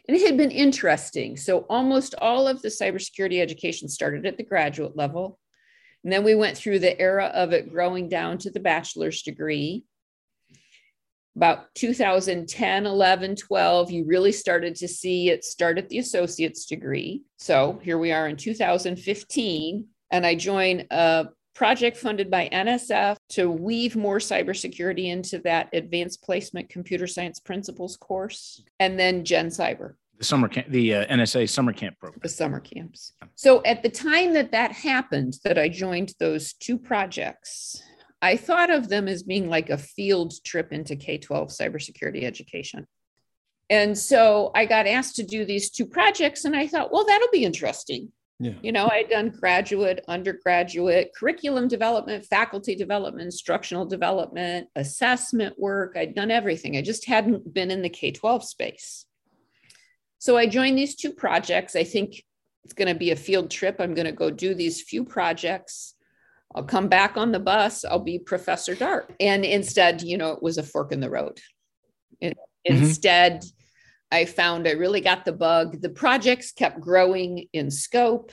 [0.08, 1.36] And it had been interesting.
[1.36, 5.40] So almost all of the cybersecurity education started at the graduate level.
[6.04, 9.84] And then we went through the era of it growing down to the bachelor's degree
[11.36, 17.24] about 2010 11 12 you really started to see it start at the associate's degree
[17.38, 23.50] so here we are in 2015 and I joined a project funded by NSF to
[23.50, 29.96] weave more cybersecurity into that advanced placement computer science principles course, and then Gen Cyber.
[30.18, 32.20] The summer camp, the uh, NSA summer camp program.
[32.22, 33.14] The summer camps.
[33.36, 37.82] So at the time that that happened, that I joined those two projects,
[38.22, 42.88] I thought of them as being like a field trip into K 12 cybersecurity education.
[43.70, 47.32] And so I got asked to do these two projects, and I thought, well, that'll
[47.32, 48.12] be interesting.
[48.40, 48.54] Yeah.
[48.62, 55.96] You know, I'd done graduate, undergraduate, curriculum development, faculty development, instructional development, assessment work.
[55.96, 56.76] I'd done everything.
[56.76, 59.06] I just hadn't been in the K 12 space.
[60.20, 61.76] So I joined these two projects.
[61.76, 62.24] I think
[62.66, 63.78] it's going to be a field trip.
[63.80, 65.94] I'm going to go do these few projects.
[66.54, 67.86] I'll come back on the bus.
[67.86, 69.14] I'll be Professor Dark.
[69.20, 71.40] And instead, you know, it was a fork in the road.
[72.20, 72.84] It, mm-hmm.
[72.84, 73.46] Instead,
[74.12, 75.82] I found I really got the bug.
[75.82, 78.32] The projects kept growing in scope.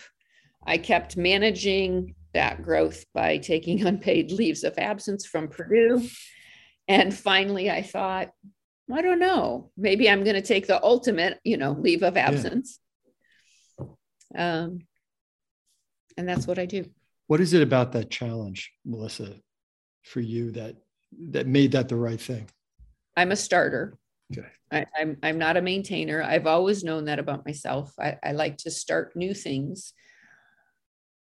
[0.64, 6.06] I kept managing that growth by taking unpaid leaves of absence from Purdue.
[6.88, 8.30] And finally, I thought,
[8.92, 12.78] I don't know, maybe I'm going to take the ultimate, you know, leave of absence.
[13.78, 13.86] Yeah.
[14.64, 14.80] Um,
[16.16, 16.84] and that's what I do.
[17.26, 19.36] What is it about that challenge, Melissa,
[20.02, 20.76] for you that
[21.30, 22.48] that made that the right thing?
[23.16, 23.96] I'm a starter.
[24.70, 26.22] I, am I'm, I'm not a maintainer.
[26.22, 27.92] I've always known that about myself.
[27.98, 29.92] I, I like to start new things.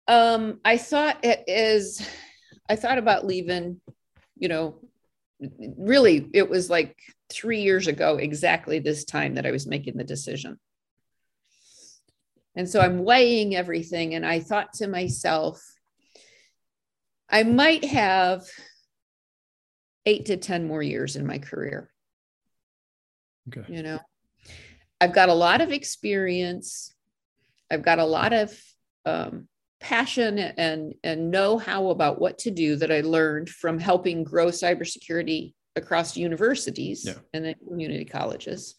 [0.06, 2.06] Um, I thought it is,
[2.68, 3.80] I thought about leaving,
[4.36, 4.80] you know,
[5.76, 6.96] really it was like
[7.30, 10.58] three years ago, exactly this time that I was making the decision.
[12.56, 14.14] And so I'm weighing everything.
[14.14, 15.62] And I thought to myself,
[17.30, 18.42] I might have
[20.06, 21.90] eight to 10 more years in my career.
[23.48, 23.74] Okay.
[23.74, 23.98] You know,
[25.00, 26.94] I've got a lot of experience.
[27.70, 28.58] I've got a lot of
[29.04, 29.48] um,
[29.80, 35.54] passion and and know-how about what to do that I learned from helping grow cybersecurity
[35.76, 37.14] across universities yeah.
[37.32, 38.74] and then community colleges.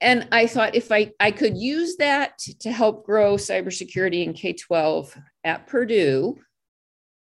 [0.00, 4.52] And I thought if I, I could use that to help grow cybersecurity in K
[4.52, 6.38] 12 at Purdue,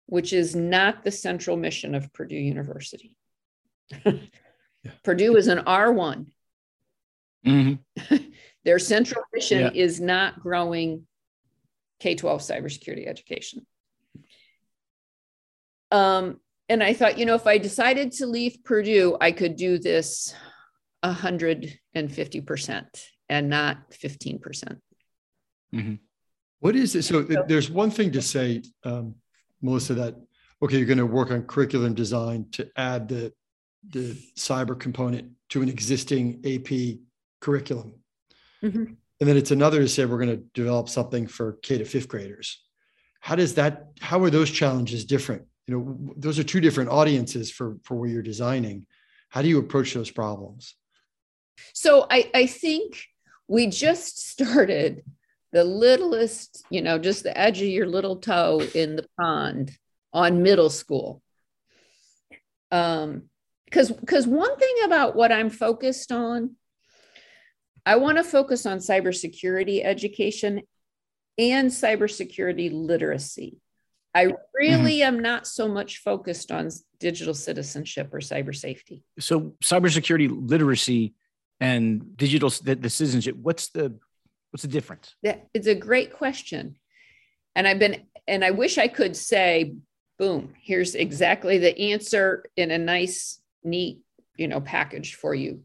[0.07, 3.15] which is not the central mission of Purdue University.
[4.85, 4.93] Yeah.
[5.03, 6.27] Purdue is an R1.
[7.47, 8.17] Mm-hmm.
[8.65, 9.71] Their central mission yeah.
[9.75, 11.07] is not growing
[11.99, 13.67] K 12 cybersecurity education.
[15.91, 19.79] Um, and I thought, you know, if I decided to leave Purdue, I could do
[19.79, 20.35] this
[21.05, 22.85] 150%
[23.29, 24.41] and not 15%.
[24.41, 24.79] percent
[25.75, 25.95] mm hmm
[26.61, 27.03] What is it?
[27.03, 29.15] So, so there's one thing to say, um,
[29.63, 30.15] Melissa, that,
[30.63, 33.33] okay, you're going to work on curriculum design to add the
[33.89, 36.99] the cyber component to an existing AP
[37.41, 37.95] curriculum.
[38.63, 38.85] Mm-hmm.
[39.21, 42.09] And then it's another to say we're going to develop something for K to fifth
[42.09, 42.63] graders.
[43.21, 45.43] How does that, how are those challenges different?
[45.67, 48.87] You know, those are two different audiences for, for where you're designing.
[49.29, 50.75] How do you approach those problems?
[51.75, 53.03] So I, I think
[53.47, 55.05] we just started
[55.53, 59.73] the littlest, you know, just the edge of your little toe in the pond
[60.13, 61.23] on middle school.
[62.71, 63.30] Um,
[63.71, 66.57] because because one thing about what i'm focused on
[67.87, 70.63] i want to focus on cybersecurity education
[71.41, 73.59] and cybersecurity literacy.
[74.15, 75.15] I really mm-hmm.
[75.17, 79.05] am not so much focused on digital citizenship or cyber safety.
[79.19, 81.15] So cybersecurity literacy
[81.61, 83.99] and digital the, the citizenship what's the
[84.51, 85.15] what's the difference?
[85.23, 86.77] That it's a great question.
[87.55, 89.75] And i've been and i wish i could say
[90.19, 94.01] boom here's exactly the answer in a nice neat,
[94.37, 95.63] you know, package for you.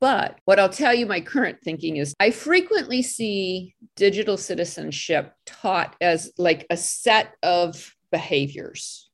[0.00, 5.96] But what I'll tell you, my current thinking is I frequently see digital citizenship taught
[6.00, 9.10] as like a set of behaviors.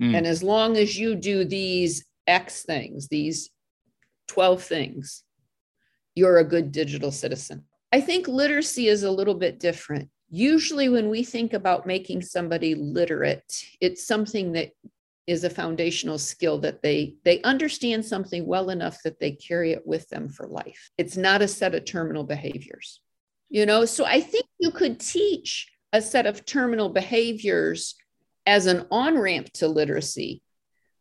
[0.00, 0.18] Mm.
[0.18, 3.50] And as long as you do these X things, these
[4.28, 5.22] 12 things,
[6.14, 7.64] you're a good digital citizen.
[7.92, 10.10] I think literacy is a little bit different.
[10.30, 13.44] Usually, when we think about making somebody literate,
[13.80, 14.70] it's something that
[15.26, 19.86] is a foundational skill that they they understand something well enough that they carry it
[19.86, 20.90] with them for life.
[20.98, 23.00] It's not a set of terminal behaviors
[23.54, 23.84] you know?
[23.84, 27.94] So i think you could teach a set of terminal behaviors
[28.46, 30.42] as an on ramp to literacy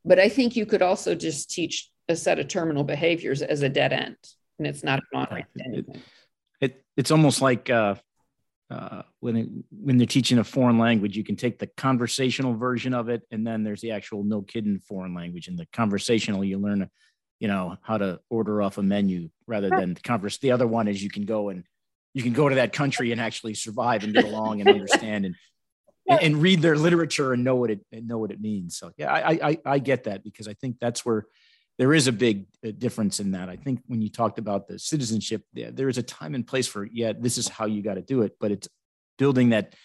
[0.05, 3.69] but i think you could also just teach a set of terminal behaviors as a
[3.69, 4.15] dead end
[4.59, 5.85] and it's not an on ramp it,
[6.61, 7.95] it, it's almost like uh,
[8.73, 12.93] uh, when it, when they're teaching a foreign language, you can take the conversational version
[12.93, 15.47] of it, and then there's the actual no kidding foreign language.
[15.47, 16.89] And the conversational, you learn,
[17.39, 20.37] you know, how to order off a menu rather than the converse.
[20.39, 21.63] The other one is you can go and
[22.13, 25.35] you can go to that country and actually survive and get along and understand and,
[26.09, 28.77] and, and read their literature and know what it and know what it means.
[28.77, 31.25] So yeah, I, I I get that because I think that's where
[31.77, 33.49] there is a big uh, difference in that.
[33.49, 36.67] I think when you talked about the citizenship, yeah, there is a time and place
[36.67, 38.67] for yeah, this is how you got to do it, but it's
[39.17, 39.75] building that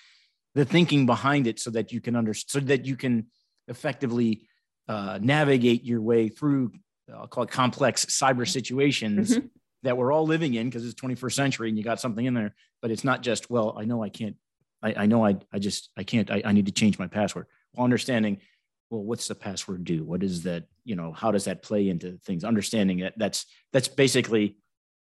[0.54, 3.26] the thinking behind it so that you can understand so that you can
[3.68, 4.48] effectively
[4.88, 6.72] uh, navigate your way through
[7.14, 9.46] I'll call it complex cyber situations mm-hmm.
[9.82, 12.54] that we're all living in because it's 21st century and you got something in there,
[12.82, 14.36] but it's not just, well, I know I can't,
[14.82, 17.46] I, I know I, I just, I can't, I, I need to change my password.
[17.72, 18.40] While understanding,
[18.90, 20.04] well, what's the password do?
[20.04, 22.44] What is that, you know, how does that play into things?
[22.44, 24.56] Understanding that that's, that's basically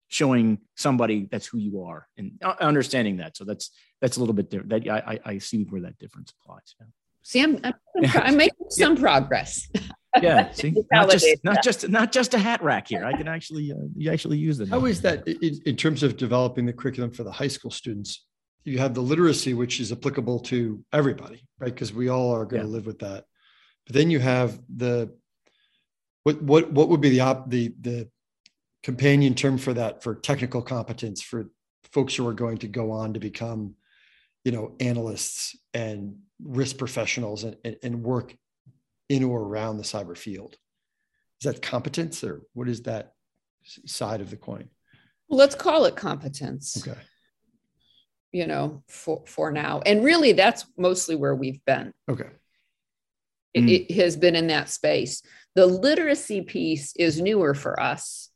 [0.07, 3.35] showing somebody that's who you are and understanding that.
[3.35, 4.69] So that's, that's a little bit different.
[4.69, 6.75] That I, I see where that difference applies.
[6.79, 6.87] Yeah.
[7.23, 7.73] See, I'm, I'm,
[8.13, 9.01] I'm making some yeah.
[9.01, 9.67] progress.
[10.21, 13.03] yeah, see, not just not just not just a hat rack here.
[13.03, 14.69] I can actually uh, you actually use it.
[14.69, 18.25] How is that in, in terms of developing the curriculum for the high school students?
[18.63, 21.73] You have the literacy, which is applicable to everybody, right?
[21.73, 22.67] Because we all are going yeah.
[22.67, 23.25] to live with that.
[23.85, 25.15] But then you have the
[26.23, 28.09] what what what would be the op, the the
[28.83, 31.49] companion term for that for technical competence for
[31.91, 33.75] folks who are going to go on to become
[34.43, 38.35] you know analysts and risk professionals and, and, and work
[39.09, 40.57] in or around the cyber field.
[41.41, 43.13] Is that competence or what is that
[43.85, 44.69] side of the coin?
[45.27, 46.85] Well, let's call it competence.
[46.85, 46.99] Okay.
[48.31, 49.81] You know, for, for now.
[49.85, 51.93] And really, that's mostly where we've been.
[52.09, 52.27] Okay.
[53.55, 53.87] It, mm.
[53.89, 55.23] it has been in that space.
[55.55, 58.29] The literacy piece is newer for us.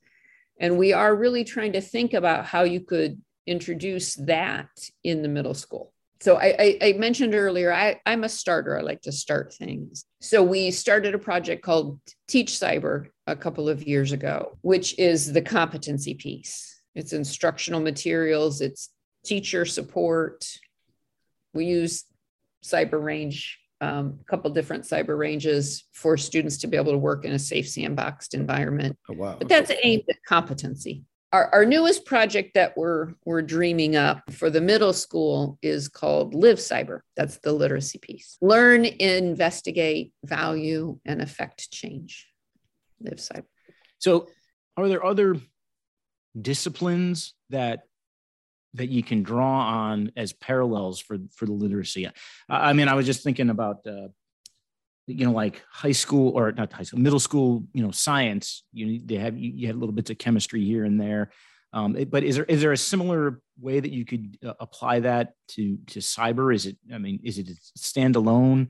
[0.60, 4.70] And we are really trying to think about how you could introduce that
[5.04, 8.82] in the middle school so I, I, I, mentioned earlier I, i'm a starter i
[8.82, 13.84] like to start things so we started a project called teach cyber a couple of
[13.84, 18.90] years ago which is the competency piece it's instructional materials it's
[19.26, 20.46] teacher support
[21.54, 22.06] we use
[22.64, 27.26] cyber range um, a couple different cyber ranges for students to be able to work
[27.26, 28.98] in a safe sandboxed environment.
[29.10, 29.36] Oh, wow.
[29.38, 31.04] but that's aimed at competency.
[31.32, 36.34] Our, our newest project that we're we're dreaming up for the middle school is called
[36.34, 37.02] live cyber.
[37.16, 38.38] That's the literacy piece.
[38.42, 42.28] Learn investigate value and affect change.
[43.00, 43.46] Live cyber.
[44.00, 44.28] So
[44.76, 45.36] are there other
[46.40, 47.82] disciplines that
[48.76, 52.08] that you can draw on as parallels for for the literacy.
[52.08, 54.10] I, I mean i was just thinking about uh,
[55.08, 58.64] you know like high school or not high school middle school you know science.
[58.72, 61.32] You they have you, you had little bits of chemistry here and there.
[61.72, 65.02] Um, it, but is there is there a similar way that you could uh, apply
[65.02, 66.54] that to to cyber?
[66.54, 68.70] Is it i mean is it standalone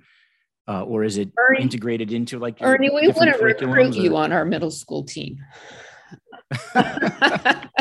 [0.67, 4.01] uh, or is it Ernie, integrated into like Ernie, we want to recruit or?
[4.01, 5.39] you on our middle school team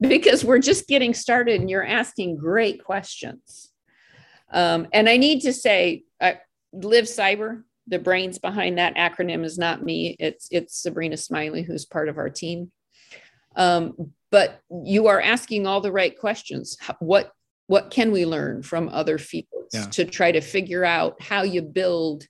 [0.00, 3.70] because we're just getting started and you're asking great questions
[4.52, 6.32] um, and i need to say uh,
[6.72, 10.16] live cyber the brains behind that acronym is not me.
[10.18, 12.72] It's it's Sabrina Smiley, who's part of our team.
[13.54, 16.76] Um, but you are asking all the right questions.
[16.98, 17.32] What
[17.68, 19.86] what can we learn from other fields yeah.
[19.86, 22.26] to try to figure out how you build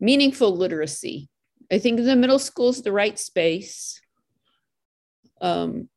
[0.00, 1.28] meaningful literacy?
[1.70, 4.00] I think the middle school is the right space.
[5.42, 5.88] Um,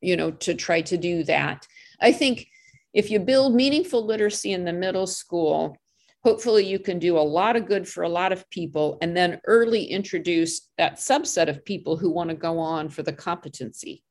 [0.00, 1.66] you know, to try to do that.
[2.00, 2.46] I think
[2.94, 5.76] if you build meaningful literacy in the middle school,
[6.24, 9.40] hopefully you can do a lot of good for a lot of people and then
[9.46, 14.02] early introduce that subset of people who want to go on for the competency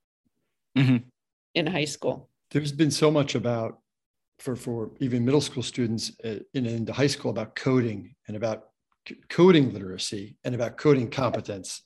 [0.78, 0.98] mm-hmm.
[1.54, 3.80] in high school there's been so much about
[4.40, 8.70] for for even middle school students uh, in into high school about coding and about
[9.30, 11.84] coding literacy and about coding competence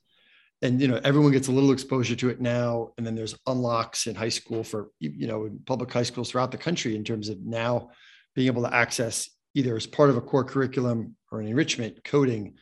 [0.62, 4.08] and you know everyone gets a little exposure to it now and then there's unlocks
[4.08, 7.30] in high school for you know in public high schools throughout the country in terms
[7.30, 7.90] of now
[8.36, 12.56] being able to access either as part of a core curriculum or an enrichment coding.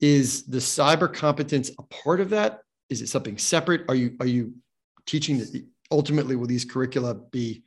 [0.00, 2.60] Is the cyber competence a part of that?
[2.88, 3.82] Is it something separate?
[3.88, 4.54] Are you are you
[5.06, 7.62] teaching that ultimately will these curricula be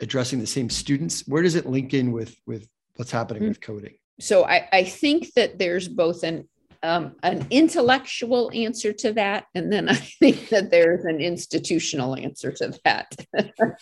[0.00, 1.26] addressing the same students?
[1.28, 3.50] Where does it link in with with what's happening mm-hmm.
[3.50, 3.94] with coding?
[4.20, 6.48] So I, I think that there's both an
[6.82, 12.52] um, an intellectual answer to that and then i think that there's an institutional answer
[12.52, 13.14] to that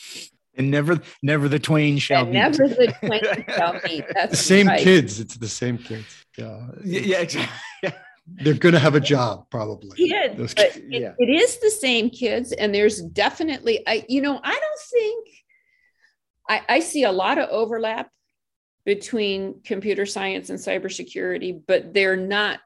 [0.61, 2.39] and never never the twain shall and meet.
[2.39, 4.05] Never the twain shall meet.
[4.13, 4.81] That's the same right.
[4.81, 5.19] kids.
[5.19, 6.07] It's the same kids.
[6.37, 6.67] Yeah.
[6.85, 7.21] Yeah.
[7.21, 7.57] Exactly.
[7.83, 7.93] Yeah.
[8.27, 9.97] They're going to have a job probably.
[9.97, 10.77] Kids, kids.
[10.77, 11.15] It, yeah.
[11.19, 14.05] it is the same kids, and there's definitely I.
[14.09, 15.29] You know, I don't think
[16.49, 18.11] I, I see a lot of overlap
[18.85, 22.61] between computer science and cybersecurity, but they're not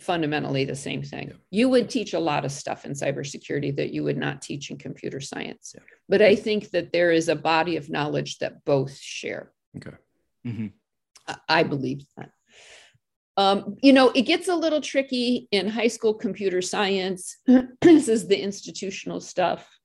[0.00, 1.28] fundamentally the same thing.
[1.28, 1.36] Yeah.
[1.50, 4.78] You would teach a lot of stuff in cybersecurity that you would not teach in
[4.78, 5.72] computer science.
[5.74, 5.82] Yeah.
[6.08, 9.52] But I think that there is a body of knowledge that both share.
[9.76, 9.96] Okay.
[10.46, 10.66] Mm-hmm.
[11.48, 12.30] I believe that.
[13.36, 17.36] Um, you know, it gets a little tricky in high school computer science.
[17.80, 19.68] this is the institutional stuff.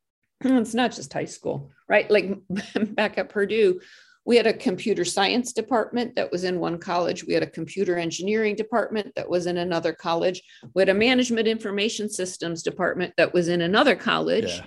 [0.45, 2.09] It's not just high school, right?
[2.09, 2.35] Like
[2.75, 3.79] back at Purdue,
[4.25, 7.25] we had a computer science department that was in one college.
[7.25, 10.41] We had a computer engineering department that was in another college.
[10.73, 14.45] We had a management information systems department that was in another college.
[14.45, 14.65] Yeah.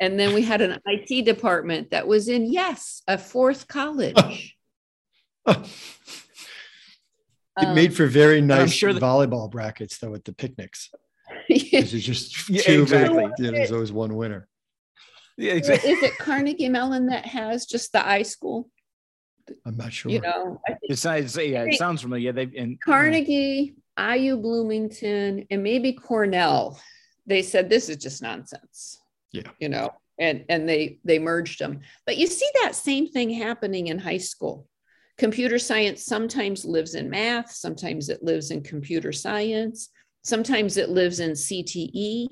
[0.00, 4.56] And then we had an IT department that was in, yes, a fourth college.
[7.60, 10.90] It um, made for very nice sure that- volleyball brackets though at the picnics.
[11.48, 13.26] Because it's just yeah, two exactly.
[13.38, 14.48] yeah, there's always one winner.
[15.36, 15.90] Yeah, exactly.
[15.90, 18.66] Is it Carnegie Mellon that has just the iSchool?
[19.64, 20.12] I'm not sure.
[20.12, 22.26] You know, it's, it's yeah, it sounds familiar.
[22.26, 26.80] Yeah, they've in Carnegie, IU Bloomington, and maybe Cornell.
[27.26, 28.98] They said this is just nonsense.
[29.32, 31.80] Yeah, you know, and and they they merged them.
[32.06, 34.68] But you see that same thing happening in high school
[35.18, 39.88] computer science sometimes lives in math, sometimes it lives in computer science,
[40.24, 42.26] sometimes it lives in CTE,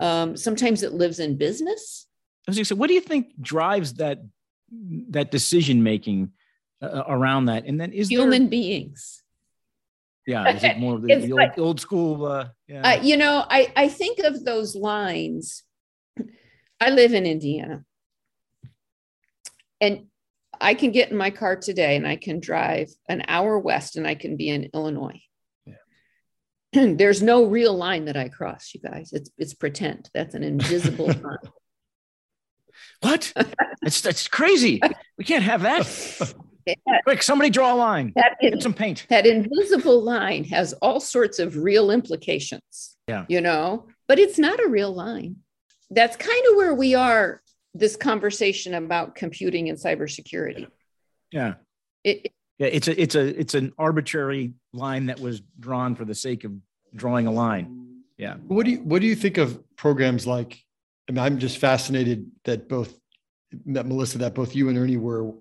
[0.00, 2.06] um, sometimes it lives in business.
[2.46, 4.18] I was going to say, what do you think drives that
[5.10, 6.32] that decision making
[6.82, 7.66] uh, around that?
[7.66, 9.22] And then is human there, beings.
[10.26, 12.26] Yeah, is it more of the, the old, like, old, school?
[12.26, 12.82] Uh, yeah.
[12.86, 15.64] Uh, you know, I I think of those lines.
[16.80, 17.84] I live in Indiana,
[19.80, 20.06] and
[20.60, 24.06] I can get in my car today and I can drive an hour west and
[24.06, 25.20] I can be in Illinois.
[25.64, 26.94] Yeah.
[26.94, 29.10] There's no real line that I cross, you guys.
[29.12, 30.10] It's it's pretend.
[30.14, 31.38] That's an invisible line.
[33.00, 33.32] What?
[33.82, 34.80] It's that's crazy.
[35.16, 36.34] We can't have that.
[36.86, 37.00] Yeah.
[37.04, 38.12] Quick, somebody draw a line.
[38.14, 39.06] That in, Get some paint.
[39.08, 42.96] That invisible line has all sorts of real implications.
[43.06, 43.24] Yeah.
[43.28, 45.36] You know, but it's not a real line.
[45.90, 47.40] That's kind of where we are
[47.74, 50.66] this conversation about computing and cybersecurity.
[51.30, 51.54] Yeah.
[52.04, 56.14] It, yeah, it's a it's a it's an arbitrary line that was drawn for the
[56.14, 56.52] sake of
[56.94, 58.02] drawing a line.
[58.16, 58.34] Yeah.
[58.34, 60.60] What do you what do you think of programs like?
[61.08, 62.98] I mean, I'm just fascinated that both
[63.66, 65.32] that Melissa, that both you and Ernie were.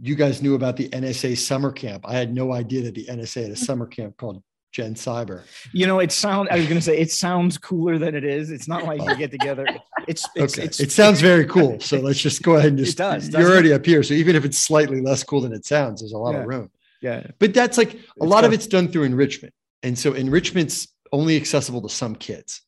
[0.00, 2.04] You guys knew about the NSA summer camp.
[2.08, 3.64] I had no idea that the NSA had a mm-hmm.
[3.64, 4.42] summer camp called
[4.72, 5.42] Gen Cyber.
[5.72, 6.48] You know, it sounds.
[6.50, 8.50] I was going to say it sounds cooler than it is.
[8.50, 9.66] It's not like you get together.
[10.08, 10.66] It's, it's okay.
[10.66, 11.78] It's, it sounds very cool.
[11.80, 12.94] So let's just go ahead and just.
[12.94, 13.28] It does.
[13.28, 16.12] You're already up here, so even if it's slightly less cool than it sounds, there's
[16.12, 16.40] a lot yeah.
[16.40, 16.70] of room.
[17.00, 17.26] Yeah.
[17.38, 21.82] But that's like a lot of it's done through enrichment, and so enrichment's only accessible
[21.82, 22.62] to some kids.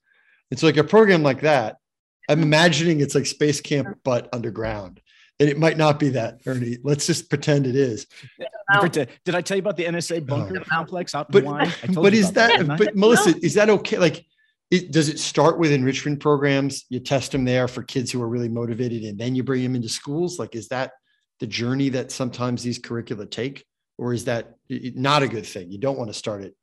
[0.50, 1.76] It's so like a program like that.
[2.28, 2.44] I'm mm-hmm.
[2.44, 5.00] imagining it's like space camp, but underground
[5.38, 6.78] and it might not be that, Ernie.
[6.82, 8.06] Let's just pretend it is.
[9.24, 10.24] Did I tell you about the NSA oh.
[10.24, 11.44] bunker complex out but,
[11.94, 13.98] But is that, that but Melissa, is that okay?
[13.98, 14.24] Like,
[14.70, 16.86] it, does it start with enrichment programs?
[16.88, 19.76] You test them there for kids who are really motivated, and then you bring them
[19.76, 20.38] into schools.
[20.38, 20.92] Like, is that
[21.38, 23.64] the journey that sometimes these curricula take,
[23.98, 25.70] or is that not a good thing?
[25.70, 26.56] You don't want to start it,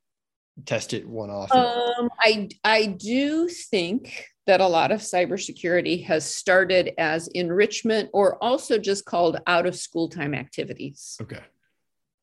[0.66, 1.52] test it one off.
[1.52, 8.44] Um, I I do think that a lot of cybersecurity has started as enrichment or
[8.44, 11.18] also just called out of school time activities.
[11.22, 11.40] Okay.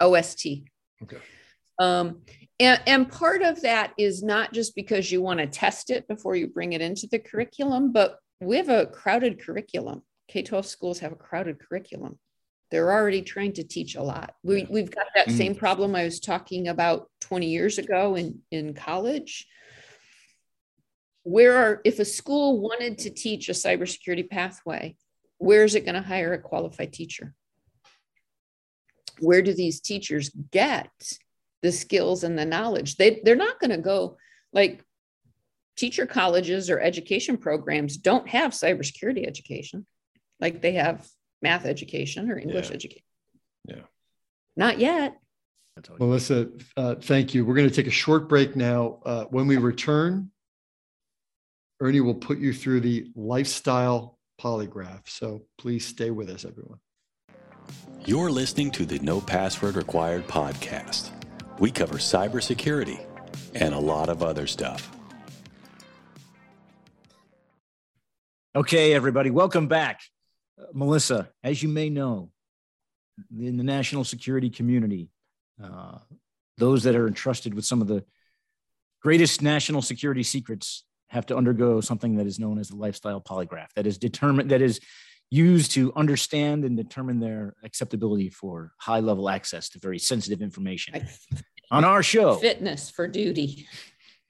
[0.01, 0.47] OST.
[1.03, 1.17] Okay.
[1.79, 2.21] Um,
[2.59, 6.37] and, and part of that is not just because you want to test it before
[6.37, 10.03] you bring it into the curriculum, but we have a crowded curriculum.
[10.29, 12.19] K 12 schools have a crowded curriculum.
[12.71, 14.35] They're already trying to teach a lot.
[14.43, 15.37] We, we've got that mm.
[15.37, 19.47] same problem I was talking about 20 years ago in, in college
[21.23, 24.97] where are if a school wanted to teach a cybersecurity pathway
[25.39, 27.35] where is it going to hire a qualified teacher
[29.21, 30.91] where do these teachers get
[31.63, 34.17] the skills and the knowledge they, they're not going to go
[34.53, 34.83] like
[35.77, 39.87] teacher colleges or education programs don't have cybersecurity education
[40.41, 41.07] like they have
[41.43, 42.75] math education or english yeah.
[42.75, 43.05] education
[43.67, 43.83] yeah
[44.57, 45.17] not yet
[45.99, 49.57] melissa uh, thank you we're going to take a short break now uh, when we
[49.57, 50.31] return
[51.83, 55.01] Ernie will put you through the lifestyle polygraph.
[55.07, 56.79] So please stay with us, everyone.
[58.05, 61.11] You're listening to the No Password Required podcast.
[61.59, 63.05] We cover cybersecurity
[63.55, 64.91] and a lot of other stuff.
[68.55, 70.01] Okay, everybody, welcome back.
[70.61, 72.31] Uh, Melissa, as you may know,
[73.39, 75.11] in the national security community,
[75.63, 75.99] uh,
[76.59, 78.05] those that are entrusted with some of the
[79.03, 83.69] greatest national security secrets have to undergo something that is known as the lifestyle polygraph
[83.75, 84.81] that is determined that is
[85.31, 91.07] used to understand and determine their acceptability for high level access to very sensitive information.
[91.71, 93.67] On our show fitness for duty.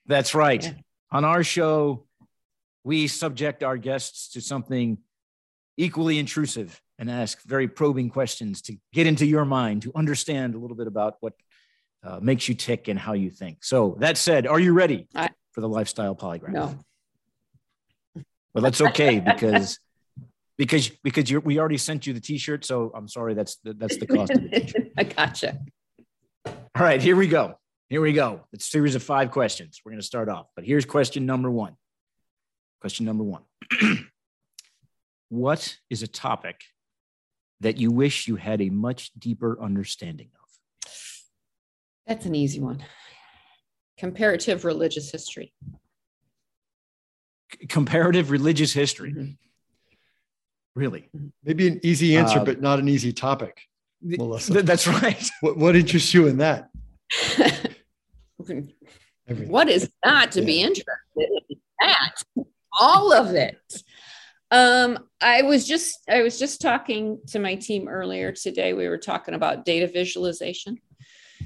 [0.06, 0.62] That's right.
[0.62, 0.72] Yeah.
[1.10, 2.06] on our show
[2.84, 4.98] we subject our guests to something
[5.76, 10.58] equally intrusive and ask very probing questions to get into your mind to understand a
[10.58, 11.32] little bit about what
[12.02, 13.64] uh, makes you tick and how you think.
[13.64, 16.52] So that said, are you ready I, for the lifestyle polygraph?
[16.52, 16.78] No.
[18.54, 19.78] Well, that's okay because
[20.58, 22.64] because because we already sent you the T-shirt.
[22.64, 24.92] So I'm sorry, that's the, that's the cost of the T-shirt.
[24.98, 25.58] I gotcha.
[26.46, 27.54] All right, here we go.
[27.88, 28.42] Here we go.
[28.52, 29.80] It's a series of five questions.
[29.84, 31.76] We're going to start off, but here's question number one.
[32.80, 33.42] Question number one.
[35.30, 36.64] what is a topic
[37.60, 40.90] that you wish you had a much deeper understanding of?
[42.06, 42.82] That's an easy one.
[43.96, 45.52] Comparative religious history.
[47.52, 49.12] C- comparative religious history.
[49.12, 49.36] Mhm.
[50.74, 51.08] Really?
[51.44, 53.62] Maybe an easy answer, Uh, but not an easy topic.
[54.02, 54.52] Melissa.
[54.54, 55.30] Th- that's right.
[55.40, 56.70] What, what interests you in that?
[58.40, 58.72] Everything.
[59.48, 62.22] what is not to be interested in that?
[62.80, 63.58] All of it.
[64.50, 68.72] Um, I was just I was just talking to my team earlier today.
[68.72, 70.78] We were talking about data visualization.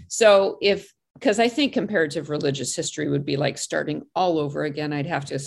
[0.09, 4.93] So if because I think comparative religious history would be like starting all over again.
[4.93, 5.39] I'd have to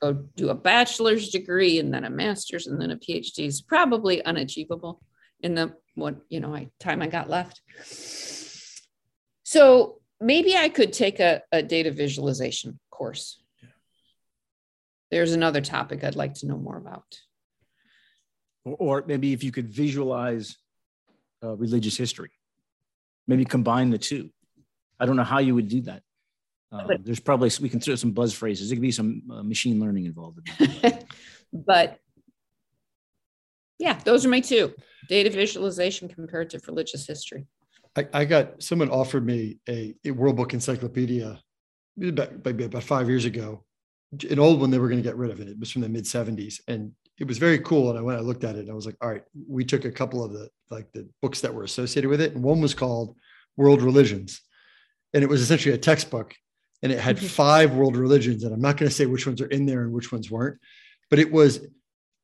[0.00, 4.24] go do a bachelor's degree and then a master's and then a PhD is probably
[4.24, 5.00] unachievable
[5.40, 7.60] in the what you know I, time I got left.
[9.44, 13.43] So maybe I could take a, a data visualization course.
[15.14, 17.04] There's another topic I'd like to know more about.
[18.64, 20.56] Or, or maybe if you could visualize
[21.40, 22.32] uh, religious history,
[23.28, 24.30] maybe combine the two.
[24.98, 26.02] I don't know how you would do that.
[26.72, 28.68] Uh, But- there's probably we can throw some buzz phrases.
[28.68, 30.40] There could be some uh, machine learning involved.
[30.58, 31.04] In that.
[31.52, 32.00] but
[33.78, 34.74] yeah, those are my two
[35.08, 37.46] data visualization, comparative religious history.
[37.94, 41.40] I, I got someone offered me a, a World Book Encyclopedia
[42.02, 43.64] about, maybe about five years ago,
[44.30, 45.48] an old one they were going to get rid of it.
[45.48, 47.90] It was from the mid 70s, and it was very cool.
[47.90, 49.22] And I went, I looked at it, and I was like, all right.
[49.48, 52.42] We took a couple of the like the books that were associated with it, and
[52.42, 53.16] one was called
[53.56, 54.40] World Religions,
[55.12, 56.34] and it was essentially a textbook,
[56.82, 57.28] and it had Mhm.
[57.28, 58.44] five world religions.
[58.44, 60.58] And I'm not going to say which ones are in there and which ones weren't,
[61.10, 61.60] but it was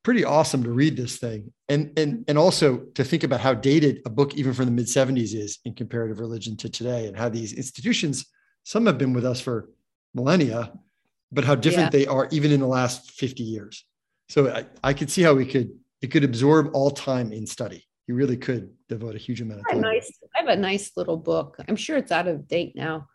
[0.03, 4.01] pretty awesome to read this thing and and and also to think about how dated
[4.03, 7.29] a book even from the mid 70s is in comparative religion to today and how
[7.29, 8.25] these institutions
[8.63, 9.69] some have been with us for
[10.15, 10.73] millennia
[11.31, 11.99] but how different Yeah.
[11.99, 13.85] they are even in the last 50 years
[14.29, 15.71] so I, I could see how we could
[16.01, 19.65] it could absorb all time in study you really could devote a huge amount of
[19.69, 21.57] I have, a time nice, I have a nice little book.
[21.67, 23.07] I'm sure it's out of date now,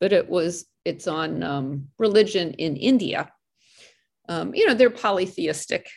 [0.00, 3.30] but it was it's on um, religion in India.
[4.28, 5.90] Um, you know, they're polytheistic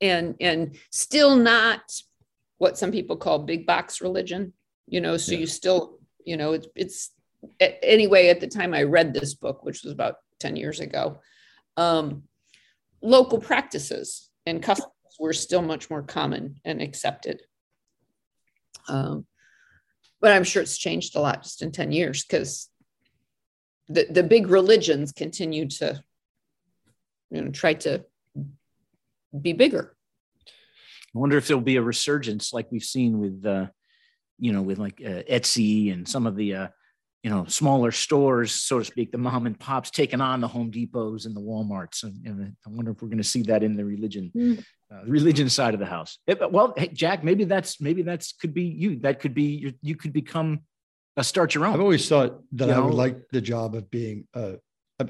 [0.00, 1.82] and and still not
[2.58, 4.52] what some people call big box religion.
[4.88, 5.38] You know, so Yeah.
[5.40, 7.10] you still, you know, it's it's
[7.60, 11.20] anyway, at the time I read this book, which was about 10 years ago,
[11.76, 12.24] um,
[13.02, 17.42] local practices and customs were still much more common and accepted.
[18.88, 19.26] Um,
[20.20, 22.68] but I'm sure it's changed a lot just in 10 years because
[23.88, 26.02] the, the big religions continue to
[27.30, 28.04] you know try to
[29.40, 29.96] be bigger.
[31.14, 33.66] I wonder if there'll be a resurgence like we've seen with, uh,
[34.38, 36.68] you know, with like uh, Etsy and some of the, uh,
[37.26, 40.70] you know, smaller stores, so to speak, the mom and pops taking on the Home
[40.70, 42.04] Depots and the WalMarts.
[42.04, 44.64] And, and I wonder if we're going to see that in the religion, Mm.
[44.92, 46.18] uh, religion side of the house.
[46.28, 49.00] Eh, but- well, hey, Jack, maybe that's maybe that's could be you.
[49.00, 49.72] That could be you.
[49.82, 50.60] You could become
[51.16, 51.74] a start your own.
[51.74, 54.58] I've always thought that You I would like the job of being a,
[55.00, 55.08] a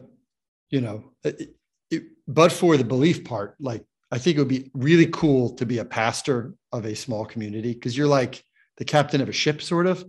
[0.71, 1.55] you know, it,
[1.91, 5.67] it, but for the belief part, like I think it would be really cool to
[5.67, 8.43] be a pastor of a small community because you're like
[8.79, 10.03] the captain of a ship, sort of,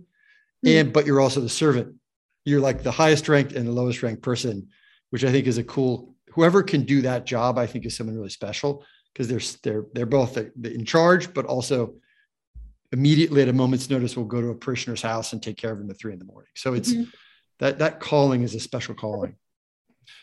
[0.64, 1.94] and but you're also the servant.
[2.44, 4.68] You're like the highest ranked and the lowest ranked person,
[5.10, 6.14] which I think is a cool.
[6.30, 10.06] Whoever can do that job, I think, is someone really special because they're they're they're
[10.06, 11.94] both in charge, but also
[12.92, 15.80] immediately at a moment's notice will go to a parishioner's house and take care of
[15.80, 16.50] him at three in the morning.
[16.54, 17.12] So it's Mhm.
[17.58, 19.36] that that calling is a special calling,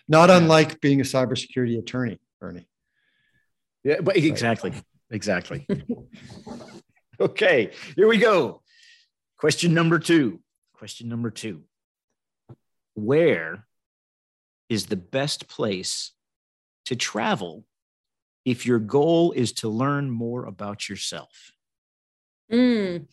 [0.08, 2.68] not unlike being a cybersecurity attorney, Ernie.
[3.84, 4.74] Yeah, but exactly,
[5.12, 5.68] exactly.
[7.20, 8.64] okay, here we go.
[9.38, 10.40] Question number two.
[10.74, 11.64] Question number two.
[12.94, 13.66] Where
[14.70, 16.14] is the best place
[16.86, 17.66] to travel
[18.46, 21.52] if your goal is to learn more about yourself?
[22.52, 23.08] Mm.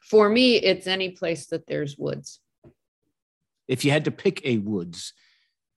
[0.00, 2.40] For me, it's any place that there's woods.
[3.68, 5.12] If you had to pick a woods,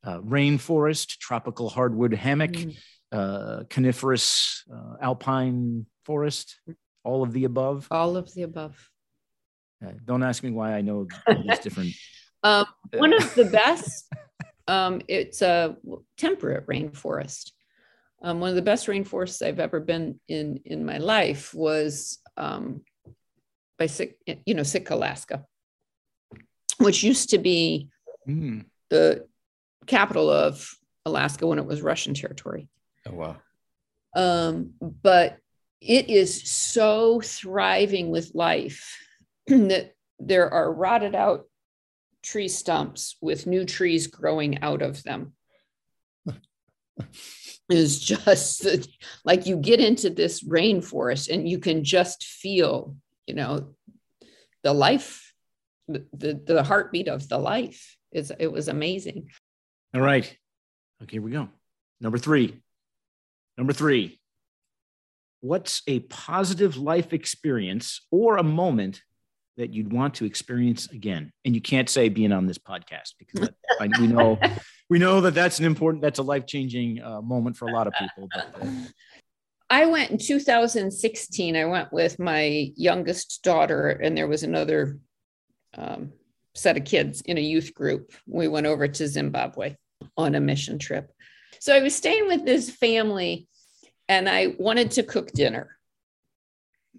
[0.04, 2.78] uh, rainforest, tropical hardwood hammock, Mm.
[3.12, 6.60] uh, coniferous uh, alpine forest,
[7.04, 7.88] all of the above.
[7.92, 8.90] All of the above.
[9.86, 11.94] Uh, don't ask me why I know all these different.
[12.44, 14.08] Um, one of the best,
[14.68, 15.78] um, it's a
[16.16, 17.50] temperate rainforest.
[18.22, 22.82] Um, one of the best rainforests I've ever been in in my life was um,
[23.80, 25.44] by Sick, you know, Sitka, Alaska.
[26.78, 27.90] which used to be
[28.28, 28.64] mm.
[28.90, 29.28] the
[29.88, 30.70] capital of
[31.06, 32.70] Alaska when it was Russian territory.
[33.08, 33.38] Oh, wow.
[34.16, 35.40] Um, but
[35.82, 38.98] it is so thriving with life
[39.48, 41.46] that there are rotted out
[42.24, 45.34] tree stumps with new trees growing out of them.
[47.70, 48.68] is just
[49.24, 53.76] like you get into this rainforest and you can just feel, you know,
[54.64, 55.34] the life,
[55.88, 57.98] the, the, the heartbeat of the life.
[58.12, 59.30] Is it was amazing.
[59.94, 60.26] All right.
[61.04, 61.50] Okay, here we go.
[62.00, 62.62] Number three.
[63.58, 64.20] Number three.
[65.42, 69.02] What's a positive life experience or a moment
[69.58, 71.32] that you'd want to experience again?
[71.46, 73.50] And you can't say being on this podcast because
[73.80, 74.40] I, we know
[74.90, 77.88] we know that that's an important that's a life changing uh, moment for a lot
[77.88, 78.30] of people.
[78.34, 78.68] But, uh,
[79.70, 81.56] I went in 2016.
[81.56, 85.00] I went with my youngest daughter, and there was another
[85.76, 86.14] um,
[86.54, 88.12] set of kids in a youth group.
[88.28, 89.76] We went over to Zimbabwe
[90.18, 91.12] on a mission trip.
[91.60, 93.48] So I was staying with this family,
[94.08, 95.75] and I wanted to cook dinner.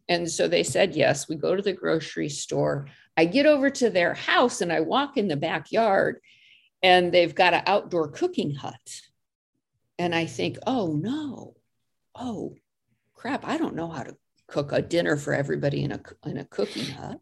[0.08, 1.28] And so they said yes.
[1.28, 2.88] We go to the grocery store.
[3.16, 6.20] I get over to their house and I walk in the backyard
[6.82, 9.00] and they've got an outdoor cooking hut.
[9.98, 11.56] And I think, oh no,
[12.14, 12.54] oh
[13.14, 16.44] crap, I don't know how to cook a dinner for everybody in a, in a
[16.44, 17.18] cooking hut,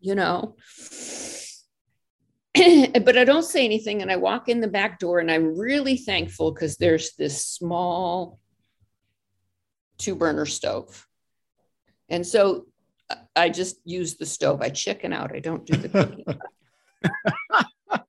[0.00, 0.56] you know?
[2.54, 4.00] but I don't say anything.
[4.00, 8.38] And I walk in the back door and I'm really thankful because there's this small
[9.98, 11.06] two burner stove
[12.08, 12.66] and so
[13.34, 14.62] I just use the stove.
[14.62, 15.34] I chicken out.
[15.34, 16.24] I don't do the cooking.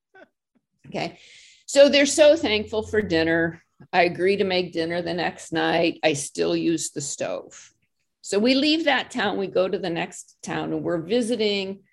[0.87, 1.19] okay.
[1.65, 3.61] So they're so thankful for dinner.
[3.93, 5.99] I agree to make dinner the next night.
[6.03, 7.73] I still use the stove.
[8.21, 11.83] So we leave that town, we go to the next town, and we're visiting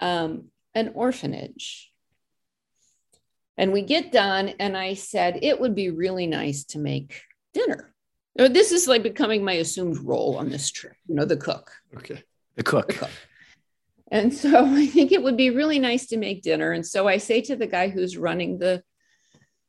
[0.00, 1.90] um, an orphanage.
[3.58, 7.20] And we get done, and I said, it would be really nice to make
[7.52, 7.91] dinner.
[8.36, 11.70] This is like becoming my assumed role on this trip, you know, the cook.
[11.96, 12.22] Okay.
[12.56, 12.88] The cook.
[12.88, 13.10] The cook.
[14.10, 16.72] And so I think it would be really nice to make dinner.
[16.72, 18.82] And so I say to the guy who's running the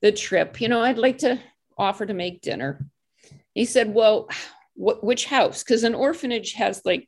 [0.01, 1.39] the trip, you know, I'd like to
[1.77, 2.85] offer to make dinner.
[3.53, 4.27] He said, "Well,
[4.73, 5.63] wh- which house?
[5.63, 7.07] Because an orphanage has like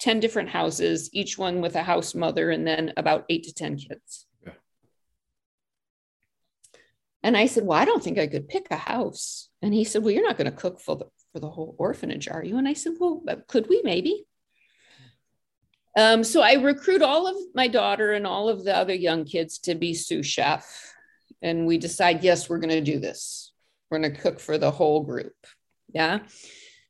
[0.00, 3.76] 10 different houses, each one with a house mother and then about eight to 10
[3.76, 4.26] kids.
[7.24, 9.48] And I said, Well, I don't think I could pick a house.
[9.62, 12.28] And he said, Well, you're not going to cook for the, for the whole orphanage,
[12.28, 12.58] are you?
[12.58, 14.26] And I said, Well, could we maybe?
[15.96, 19.58] Um, so I recruit all of my daughter and all of the other young kids
[19.60, 20.92] to be sous chef.
[21.40, 23.52] And we decide, yes, we're going to do this.
[23.90, 25.34] We're going to cook for the whole group.
[25.92, 26.20] Yeah.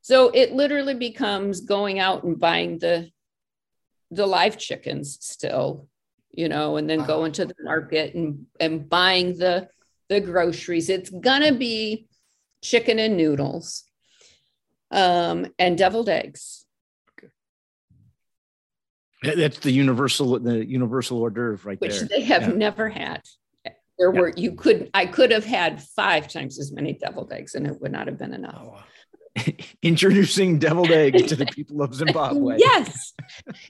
[0.01, 3.11] So it literally becomes going out and buying the
[4.11, 5.89] the live chickens still,
[6.31, 9.69] you know, and then going to the market and, and buying the
[10.15, 10.89] the groceries.
[10.89, 12.07] It's gonna be
[12.63, 13.85] chicken and noodles,
[14.91, 16.65] um, and deviled eggs.
[17.19, 17.29] Okay.
[19.35, 22.03] That's the universal the universal hors d'oeuvre right which there.
[22.03, 22.55] Which they have yeah.
[22.55, 23.23] never had.
[23.99, 24.21] There yeah.
[24.21, 27.81] were you could I could have had five times as many deviled eggs and it
[27.81, 28.61] would not have been enough.
[28.61, 28.85] Oh, wow.
[29.83, 32.57] introducing deviled eggs to the people of Zimbabwe.
[32.59, 33.13] yes.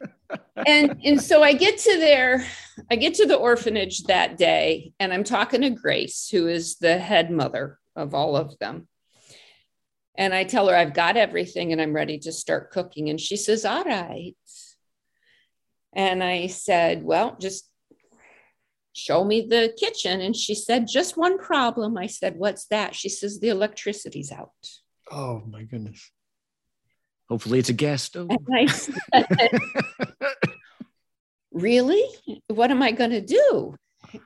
[0.67, 2.45] and and so I get to there,
[2.91, 6.99] I get to the orphanage that day, and I'm talking to Grace, who is the
[6.99, 8.89] head mother of all of them.
[10.17, 13.11] And I tell her I've got everything and I'm ready to start cooking.
[13.11, 14.37] And she says, All right.
[15.95, 17.69] And I said, Well, just
[18.93, 20.21] show me the kitchen.
[20.21, 21.97] And she said, Just one problem.
[21.99, 22.95] I said, What's that?
[22.95, 24.53] She says, The electricity's out.
[25.15, 26.11] Oh my goodness.
[27.29, 28.29] Hopefully it's a gas stove.
[28.31, 28.67] Oh.
[28.67, 28.91] Said,
[31.53, 32.05] really?
[32.49, 33.77] What am I going to do?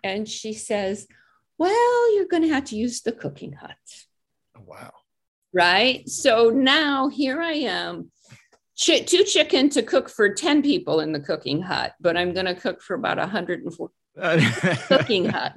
[0.03, 1.07] And she says,
[1.59, 3.77] Well, you're going to have to use the cooking hut.
[4.57, 4.93] Oh, wow.
[5.53, 6.09] Right.
[6.09, 8.11] So now here I am,
[8.75, 12.47] Ch- two chicken to cook for 10 people in the cooking hut, but I'm going
[12.47, 13.91] to cook for about 104
[14.89, 15.55] cooking hut.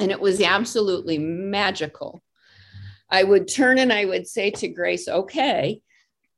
[0.00, 2.20] And it was absolutely magical.
[3.14, 5.80] I would turn and I would say to Grace, okay,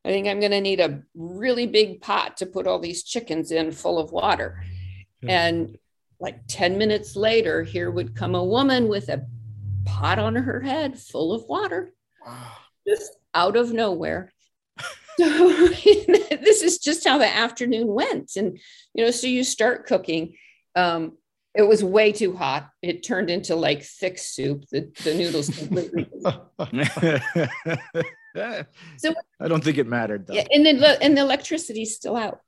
[0.04, 3.50] I think I'm going to need a really big pot to put all these chickens
[3.50, 4.62] in full of water.
[5.22, 5.46] Yeah.
[5.46, 5.78] And
[6.20, 9.24] like 10 minutes later, here would come a woman with a
[9.86, 11.94] pot on her head full of water,
[12.26, 12.52] wow.
[12.86, 14.34] just out of nowhere.
[15.18, 18.36] so this is just how the afternoon went.
[18.36, 18.60] And,
[18.92, 20.36] you know, so you start cooking.
[20.74, 21.16] Um,
[21.56, 22.68] it was way too hot.
[22.82, 24.66] It turned into like thick soup.
[24.70, 26.06] The, the noodles completely.
[28.98, 30.34] so I don't think it mattered though.
[30.34, 32.40] Yeah, and the and the electricity's still out.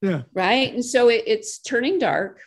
[0.00, 0.22] Yeah.
[0.32, 0.72] Right.
[0.72, 2.40] And so it, it's turning dark.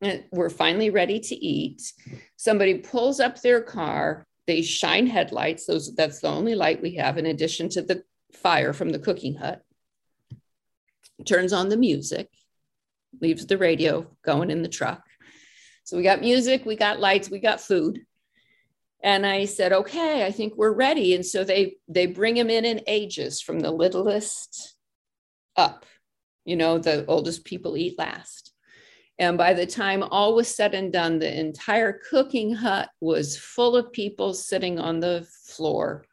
[0.00, 1.92] And we're finally ready to eat.
[2.36, 4.26] Somebody pulls up their car.
[4.46, 5.66] They shine headlights.
[5.66, 9.36] Those that's the only light we have in addition to the fire from the cooking
[9.36, 9.62] hut.
[11.24, 12.30] Turns on the music,
[13.20, 15.02] leaves the radio going in the truck.
[15.84, 18.00] So we got music, we got lights, we got food.
[19.02, 21.14] And I said, okay, I think we're ready.
[21.14, 24.76] And so they they bring him in in ages from the littlest
[25.56, 25.86] up.
[26.44, 28.52] You know, the oldest people eat last.
[29.18, 33.76] And by the time all was said and done, the entire cooking hut was full
[33.76, 36.04] of people sitting on the floor,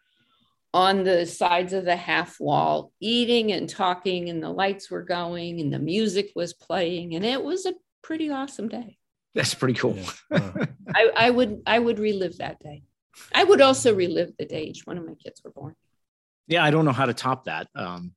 [0.76, 5.62] on the sides of the half wall, eating and talking, and the lights were going,
[5.62, 7.74] and the music was playing, and it was a
[8.04, 8.98] pretty awesome day.
[9.34, 9.98] That's pretty cool.
[10.30, 10.52] Yeah.
[10.94, 12.84] I, I would I would relive that day.
[13.34, 15.76] I would also relive the day each one of my kids were born.
[16.48, 18.14] Yeah, I don't know how to top that um,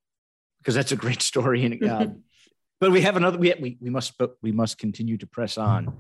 [0.59, 1.65] because that's a great story.
[1.65, 2.07] And uh,
[2.81, 3.39] but we have another.
[3.39, 5.87] We, we we must but we must continue to press on.
[5.87, 5.97] And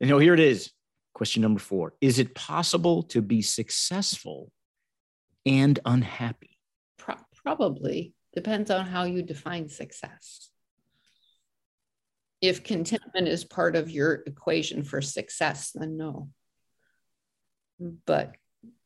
[0.00, 0.72] you know, here it is.
[1.12, 4.50] Question number four: Is it possible to be successful
[5.46, 6.58] and unhappy?
[6.98, 10.50] Pro- probably depends on how you define success.
[12.40, 16.30] If contentment is part of your equation for success, then no.
[18.06, 18.34] But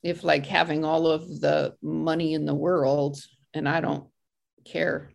[0.03, 3.19] if like having all of the money in the world
[3.53, 4.09] and I don't
[4.65, 5.11] care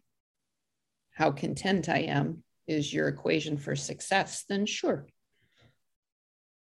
[1.13, 5.07] how content I am is your equation for success, then sure.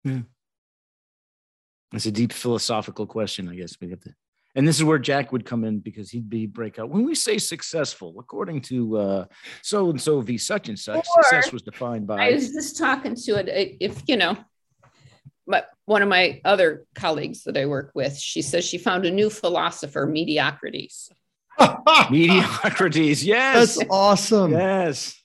[0.04, 0.10] Hmm.
[0.12, 0.22] Yeah.
[1.94, 4.14] It's a deep philosophical question, I guess we have to.
[4.56, 6.90] And this is where Jack would come in because he'd be breakout.
[6.90, 9.26] When we say successful, according to uh,
[9.64, 12.28] so and so v such and such, Or- success was defined by.
[12.28, 13.78] I was just talking to it.
[13.80, 14.38] If you know,
[15.48, 19.12] but one of my other colleagues that I work with, she says she found a
[19.12, 21.10] new philosopher, mediocritus.
[22.12, 23.24] mediocritus.
[23.24, 23.76] Yes.
[23.78, 24.52] That's awesome.
[24.52, 25.20] yes.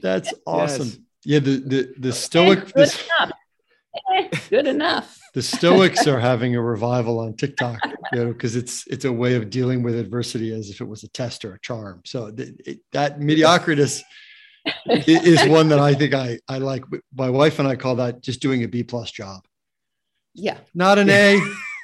[0.00, 0.86] That's awesome.
[0.88, 0.98] Yes.
[1.22, 3.32] Yeah, the the the Stoic Good the, enough.
[4.14, 5.19] Eh, Good enough.
[5.34, 7.78] The Stoics are having a revival on TikTok,
[8.12, 11.02] you know, because it's it's a way of dealing with adversity as if it was
[11.04, 12.02] a test or a charm.
[12.04, 14.02] So th- it, that mediocritus
[14.86, 16.84] is one that I think I I like.
[17.14, 19.44] My wife and I call that just doing a B plus job.
[20.34, 20.58] Yeah.
[20.74, 21.40] Not an A,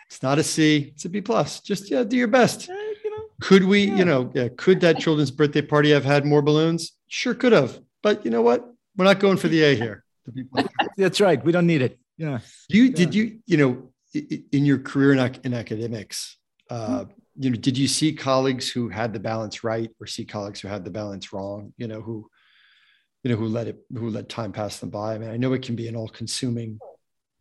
[0.09, 1.61] it's not a C, it's a B plus.
[1.61, 2.69] Just yeah, do your best.
[2.69, 2.73] Eh,
[3.05, 3.97] you know, Could we, Yeah.
[3.97, 6.93] you know, yeah, could that children's birthday party have had more balloons?
[7.09, 7.81] Sure could have.
[8.03, 8.65] But you know what?
[8.97, 10.05] We're not going for the A here.
[10.27, 10.67] The B plus.
[10.97, 11.43] that's right.
[11.45, 11.99] We don't need it.
[12.19, 12.41] Yeah.
[12.69, 16.39] You did you you know i- i- in your career in, in academics,
[16.71, 17.05] uh,
[17.39, 20.69] you know, did you see colleagues who had the balance right or see colleagues who
[20.69, 21.75] had the balance wrong?
[21.77, 22.31] You know, who
[23.23, 25.15] you know who let it who let time pass them by.
[25.15, 26.79] I mean, I know it can be an all-consuming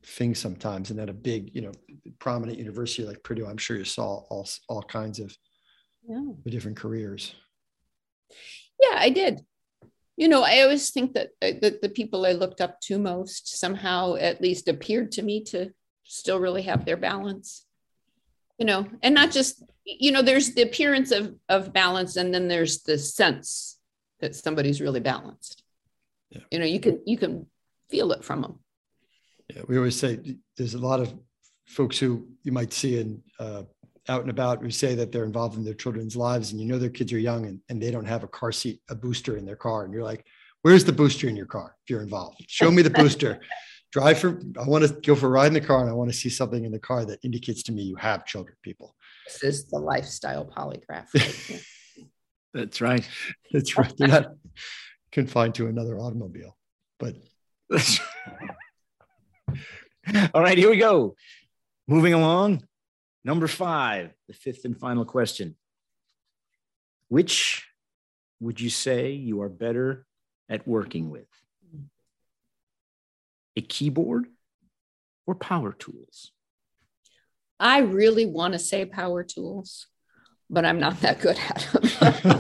[0.04, 1.72] thing sometimes, and at a big you know
[2.20, 5.36] prominent university like Purdue, I'm sure you saw all all kinds of
[6.08, 6.26] Yeah.
[6.46, 7.34] different careers.
[8.82, 9.40] Yeah, I did.
[10.18, 13.60] You know, I always think that, uh, that the people I looked up to most
[13.60, 15.72] somehow at least appeared to me to
[16.04, 17.66] still really have their balance.
[18.58, 22.48] You know, and not just, you know, there's the appearance of, of balance and then
[22.48, 23.78] there's the sense
[24.22, 25.64] that somebody's really balanced.
[26.30, 26.42] Yeah.
[26.52, 27.48] You know, you can you can
[27.90, 28.60] feel it from them.
[29.54, 30.20] Yeah, we always say
[30.58, 31.14] there's a lot of
[31.66, 33.64] folks who you might see in uh,
[34.08, 36.78] out and about who say that they're involved in their children's lives and you know
[36.78, 39.46] their kids are young and, and they don't have a car seat, a booster in
[39.46, 39.84] their car.
[39.84, 40.26] And you're like,
[40.62, 42.44] where's the booster in your car if you're involved?
[42.48, 43.40] Show me the booster.
[43.92, 46.12] Drive for, I want to go for a ride in the car and I want
[46.12, 48.94] to see something in the car that indicates to me you have children, people.
[49.26, 51.08] This is the lifestyle polygraph.
[51.14, 51.64] right.
[52.54, 53.08] That's right.
[53.52, 53.94] That's right.
[53.98, 54.34] They're not
[55.12, 56.58] confined to another automobile.
[57.00, 57.16] But
[60.34, 61.16] All right, here we go.
[61.88, 62.64] Moving along.
[63.26, 65.56] Number five, the fifth and final question.
[67.10, 67.68] Which
[68.40, 70.06] would you say you are better
[70.48, 71.28] at working with?
[73.58, 74.28] A keyboard
[75.26, 76.32] or power tools?
[77.60, 79.88] I really want to say power tools,
[80.48, 82.40] but I'm not that good at them.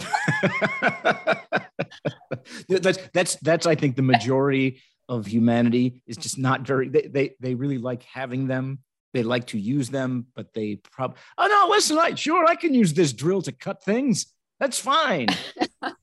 [2.70, 7.36] that's that's that's I think the majority of humanity is just not very they they,
[7.40, 8.80] they really like having them.
[9.16, 12.74] They like to use them, but they probably oh no, listen, I sure I can
[12.74, 14.26] use this drill to cut things.
[14.60, 15.30] That's fine.
[15.82, 15.94] I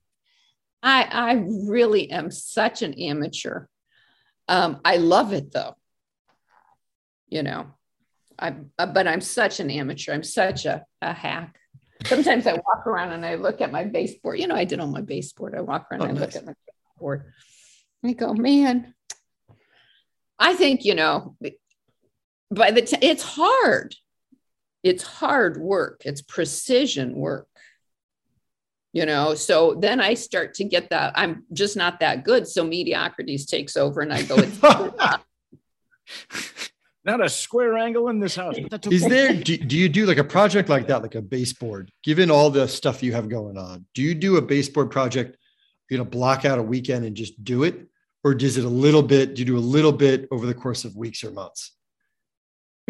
[0.82, 3.66] I really am such an amateur.
[4.48, 5.74] Um, I love it though.
[7.28, 7.66] You know,
[8.38, 10.14] I uh, but I'm such an amateur.
[10.14, 11.58] I'm such a, a hack.
[12.06, 14.38] Sometimes I walk around and I look at my baseboard.
[14.40, 15.54] You know, I did on my baseboard.
[15.54, 16.34] I walk around Oh, and I nice.
[16.34, 17.30] look at my baseboard.
[18.06, 18.94] I go, man.
[20.38, 21.36] I think you know.
[22.52, 23.94] By the time it's hard.
[24.82, 26.02] It's hard work.
[26.04, 27.46] It's precision work.
[28.92, 32.46] you know so then i start to get that i'm just not that good.
[32.46, 34.60] So mediocritus takes over and i go it's
[37.04, 38.56] not a square angle in this house.
[38.90, 42.30] Is there do, do you do like a project like that like a baseboard given
[42.30, 43.86] all the stuff you have going on?
[43.94, 45.36] Do you do a baseboard project
[45.90, 47.86] you know block out a weekend and just do it?
[48.24, 50.84] Or does it a little bit do you do a little bit over the course
[50.84, 51.72] of weeks or months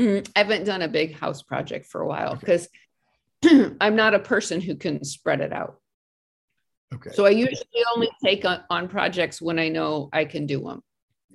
[0.00, 2.68] mm, i haven't done a big house project for a while because
[3.44, 3.74] okay.
[3.80, 5.78] i'm not a person who can spread it out
[6.94, 7.10] Okay.
[7.14, 10.82] So I usually only take on, on projects when I know I can do them.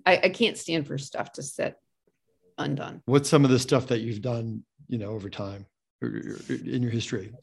[0.05, 1.75] I, I can't stand for stuff to sit
[2.57, 3.01] undone.
[3.05, 5.65] What's some of the stuff that you've done, you know, over time
[6.01, 7.33] in your history?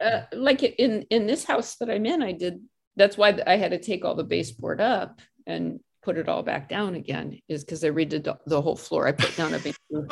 [0.00, 2.60] Uh, like in in this house that I'm in, I did.
[2.96, 6.68] That's why I had to take all the baseboard up and put it all back
[6.68, 7.38] down again.
[7.48, 9.06] Is because I redid the whole floor.
[9.06, 9.58] I put down a
[9.90, 10.10] baseboard.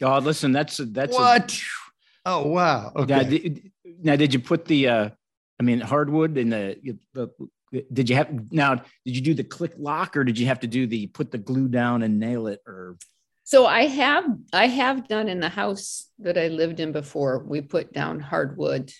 [0.00, 1.52] God, listen, that's a, that's what.
[1.52, 1.58] A,
[2.26, 2.92] oh wow.
[2.96, 3.14] Okay.
[3.14, 3.72] Now did,
[4.02, 5.08] now, did you put the uh,
[5.58, 7.30] I mean, hardwood and the, the,
[7.92, 8.76] did you have now?
[9.04, 11.38] Did you do the click lock or did you have to do the put the
[11.38, 12.96] glue down and nail it or?
[13.44, 17.40] So I have I have done in the house that I lived in before.
[17.40, 18.92] We put down hardwood,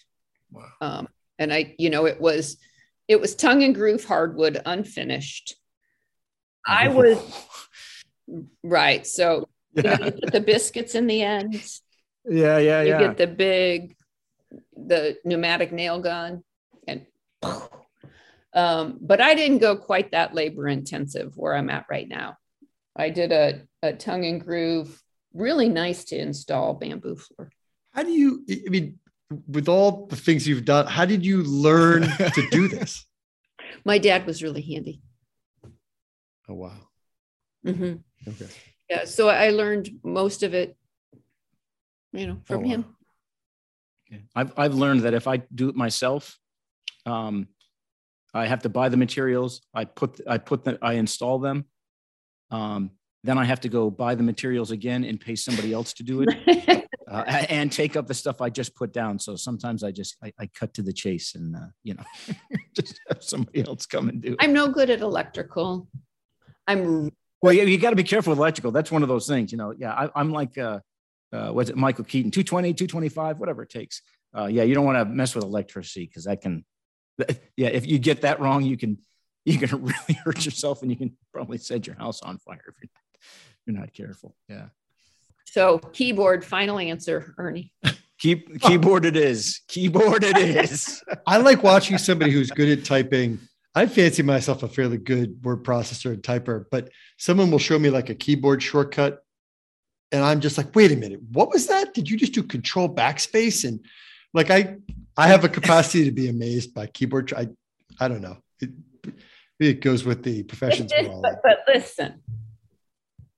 [0.51, 0.69] wow.
[0.81, 2.57] um, and I you know it was
[3.07, 5.55] it was tongue and groove hardwood unfinished.
[6.67, 7.19] I was
[8.63, 9.07] right.
[9.07, 9.93] So yeah.
[9.93, 11.55] you, know, you put the biscuits in the end.
[12.29, 13.01] Yeah, yeah, you yeah.
[13.01, 13.97] You get the big
[14.77, 16.43] the pneumatic nail gun
[16.87, 17.07] and
[18.55, 22.37] um, but I didn't go quite that labor intensive where I'm at right now.
[22.97, 25.03] I did a, a tongue and groove,
[25.33, 27.51] really nice to install bamboo floor.
[27.93, 29.01] How do you, I mean,
[29.49, 33.05] with all the things you've done, how did you learn to do this?
[33.85, 35.03] My dad was really handy.
[36.49, 36.77] Oh, wow.
[37.67, 37.95] Mm-hmm.
[38.31, 38.51] Okay.
[38.89, 39.05] Yeah.
[39.05, 40.77] So I learned most of it,
[42.13, 42.69] you know, from oh, wow.
[42.69, 42.85] him.
[44.35, 46.39] I've I've learned that if I do it myself,
[47.07, 47.49] um,
[48.33, 49.63] I have to buy the materials.
[49.75, 51.65] I put I put the I install them.
[52.51, 52.91] Um,
[53.23, 56.23] then I have to go buy the materials again and pay somebody else to do
[56.27, 59.19] it, uh, and take up the stuff I just put down.
[59.19, 62.05] So sometimes I just I, I cut to the chase and uh, you know
[62.75, 64.33] just have somebody else come and do.
[64.33, 64.37] It.
[64.41, 65.89] I'm no good at electrical.
[66.67, 67.13] I'm
[67.45, 67.53] well.
[67.53, 68.73] You, you got to be careful with electrical.
[68.73, 69.53] That's one of those things.
[69.53, 69.73] You know.
[69.77, 70.59] Yeah, I, am like.
[70.59, 70.81] Uh,
[71.33, 74.03] uh, what's it, Michael Keaton, 220, 225, whatever it takes.
[74.37, 76.65] Uh, yeah, you don't want to mess with electricity because that can,
[77.57, 78.99] yeah, if you get that wrong, you can,
[79.45, 82.75] you can really hurt yourself and you can probably set your house on fire if
[82.81, 83.21] you're not,
[83.67, 84.37] you're not careful.
[84.49, 84.67] Yeah.
[85.47, 87.73] So keyboard, final answer, Ernie.
[88.21, 89.61] Keep keyboard it is.
[89.69, 91.03] Keyboard it is.
[91.27, 93.39] I like watching somebody who's good at typing.
[93.75, 97.91] I fancy myself a fairly good word processor and typer, but someone will show me
[97.91, 99.25] like a keyboard shortcut
[100.15, 101.93] and I'm just like, wait a minute, what was that?
[101.93, 103.67] Did you just do control backspace?
[103.67, 103.85] And
[104.33, 104.77] like, I,
[105.17, 107.33] I have a capacity to be amazed by keyboard.
[107.37, 107.49] I,
[107.99, 108.37] I don't know.
[108.61, 108.71] It,
[109.59, 110.93] it goes with the professions.
[110.97, 112.23] Is, but, but listen,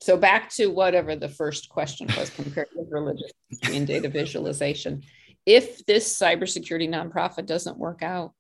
[0.03, 3.32] so back to whatever the first question was compared with religious
[3.72, 5.03] and data visualization.
[5.47, 8.32] If this cybersecurity nonprofit doesn't work out,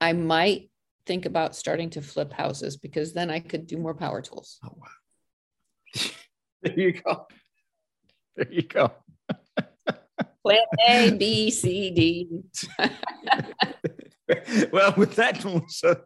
[0.00, 0.70] I might
[1.06, 4.58] think about starting to flip houses because then I could do more power tools.
[4.64, 6.10] Oh wow.
[6.62, 7.26] there you go.
[8.36, 8.92] There you go.
[10.44, 12.28] Plan A, B, C, D.
[14.72, 16.02] well, with that, Melissa,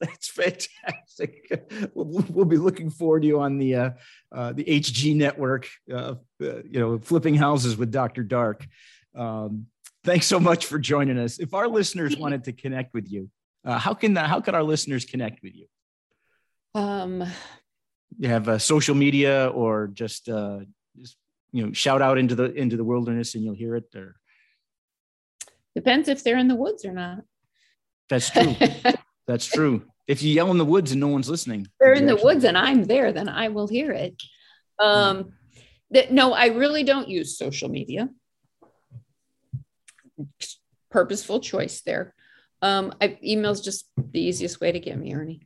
[0.00, 1.90] that's fantastic.
[1.94, 3.90] We'll, we'll, be looking forward to you on the uh,
[4.34, 5.68] uh, the HG network.
[5.92, 8.22] Uh, uh, you know, flipping houses with Dr.
[8.22, 8.66] Dark.
[9.14, 9.66] Um,
[10.04, 11.38] thanks so much for joining us.
[11.38, 13.28] If our listeners wanted to connect with you,
[13.64, 14.28] uh, how can that?
[14.28, 15.66] how can our listeners connect with you?
[16.74, 17.24] Um,
[18.18, 20.60] you have uh, social media or just uh,
[20.98, 21.16] just
[21.52, 24.16] you know shout out into the into the wilderness and you'll hear it or?
[25.74, 27.20] Depends if they're in the woods or not.
[28.10, 28.54] That's true.
[29.26, 29.86] That's true.
[30.06, 32.58] If you yell in the woods and no one's listening they're in the woods and
[32.58, 34.20] i'm there then i will hear it.
[34.78, 35.34] Um
[35.92, 38.10] that no i really don't use social media.
[40.90, 42.14] Purposeful choice there
[42.62, 45.42] um I, email's just the easiest way to get me ernie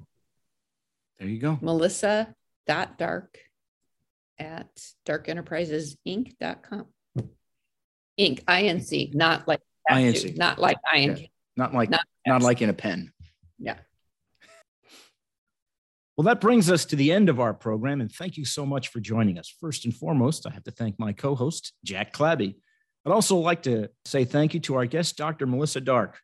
[1.18, 2.34] there you go melissa
[2.66, 3.38] dot dark
[4.38, 4.68] at
[5.06, 6.86] darkenterprisesinc.com.
[8.18, 8.44] Inc.
[8.44, 9.60] INC, not like
[9.90, 11.20] INC, not like INC.
[11.20, 11.26] Yeah.
[11.56, 13.12] Not like not, not like in a pen.
[13.58, 13.76] Yeah.
[16.16, 18.88] Well, that brings us to the end of our program, and thank you so much
[18.88, 19.54] for joining us.
[19.60, 22.56] First and foremost, I have to thank my co-host Jack Clabby.
[23.04, 25.46] I'd also like to say thank you to our guest, Dr.
[25.46, 26.18] Melissa Dark,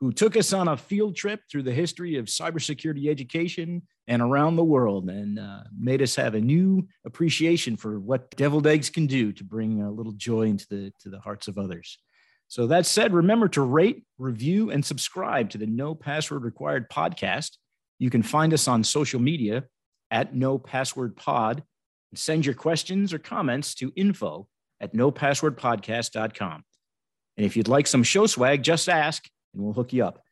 [0.00, 4.56] who took us on a field trip through the history of cybersecurity education and around
[4.56, 9.06] the world and uh, made us have a new appreciation for what deviled eggs can
[9.06, 11.98] do to bring a little joy into the, to the hearts of others.
[12.46, 17.56] So that said, remember to rate, review, and subscribe to the No Password Required podcast.
[17.98, 19.64] You can find us on social media
[20.10, 21.62] at No Password Pod
[22.10, 24.48] and send your questions or comments to info
[24.80, 26.64] at nopasswordpodcast.com.
[27.36, 30.22] And if you'd like some show swag, just ask and we'll hook you up.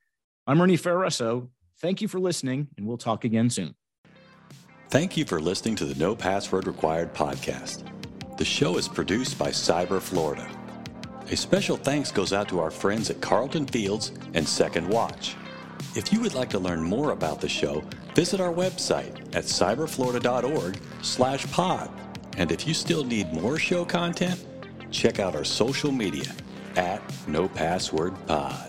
[0.47, 1.49] I'm Ernie Ferraresso.
[1.81, 3.75] Thank you for listening, and we'll talk again soon.
[4.89, 7.85] Thank you for listening to the No Password Required podcast.
[8.39, 10.49] The show is produced by Cyber Florida.
[11.31, 15.35] A special thanks goes out to our friends at Carlton Fields and Second Watch.
[15.97, 17.83] If you would like to learn more about the show,
[18.15, 21.91] visit our website at cyberflorida.org slash pod.
[22.37, 24.47] And if you still need more show content,
[24.91, 26.31] check out our social media
[26.77, 28.66] at No Password Pod.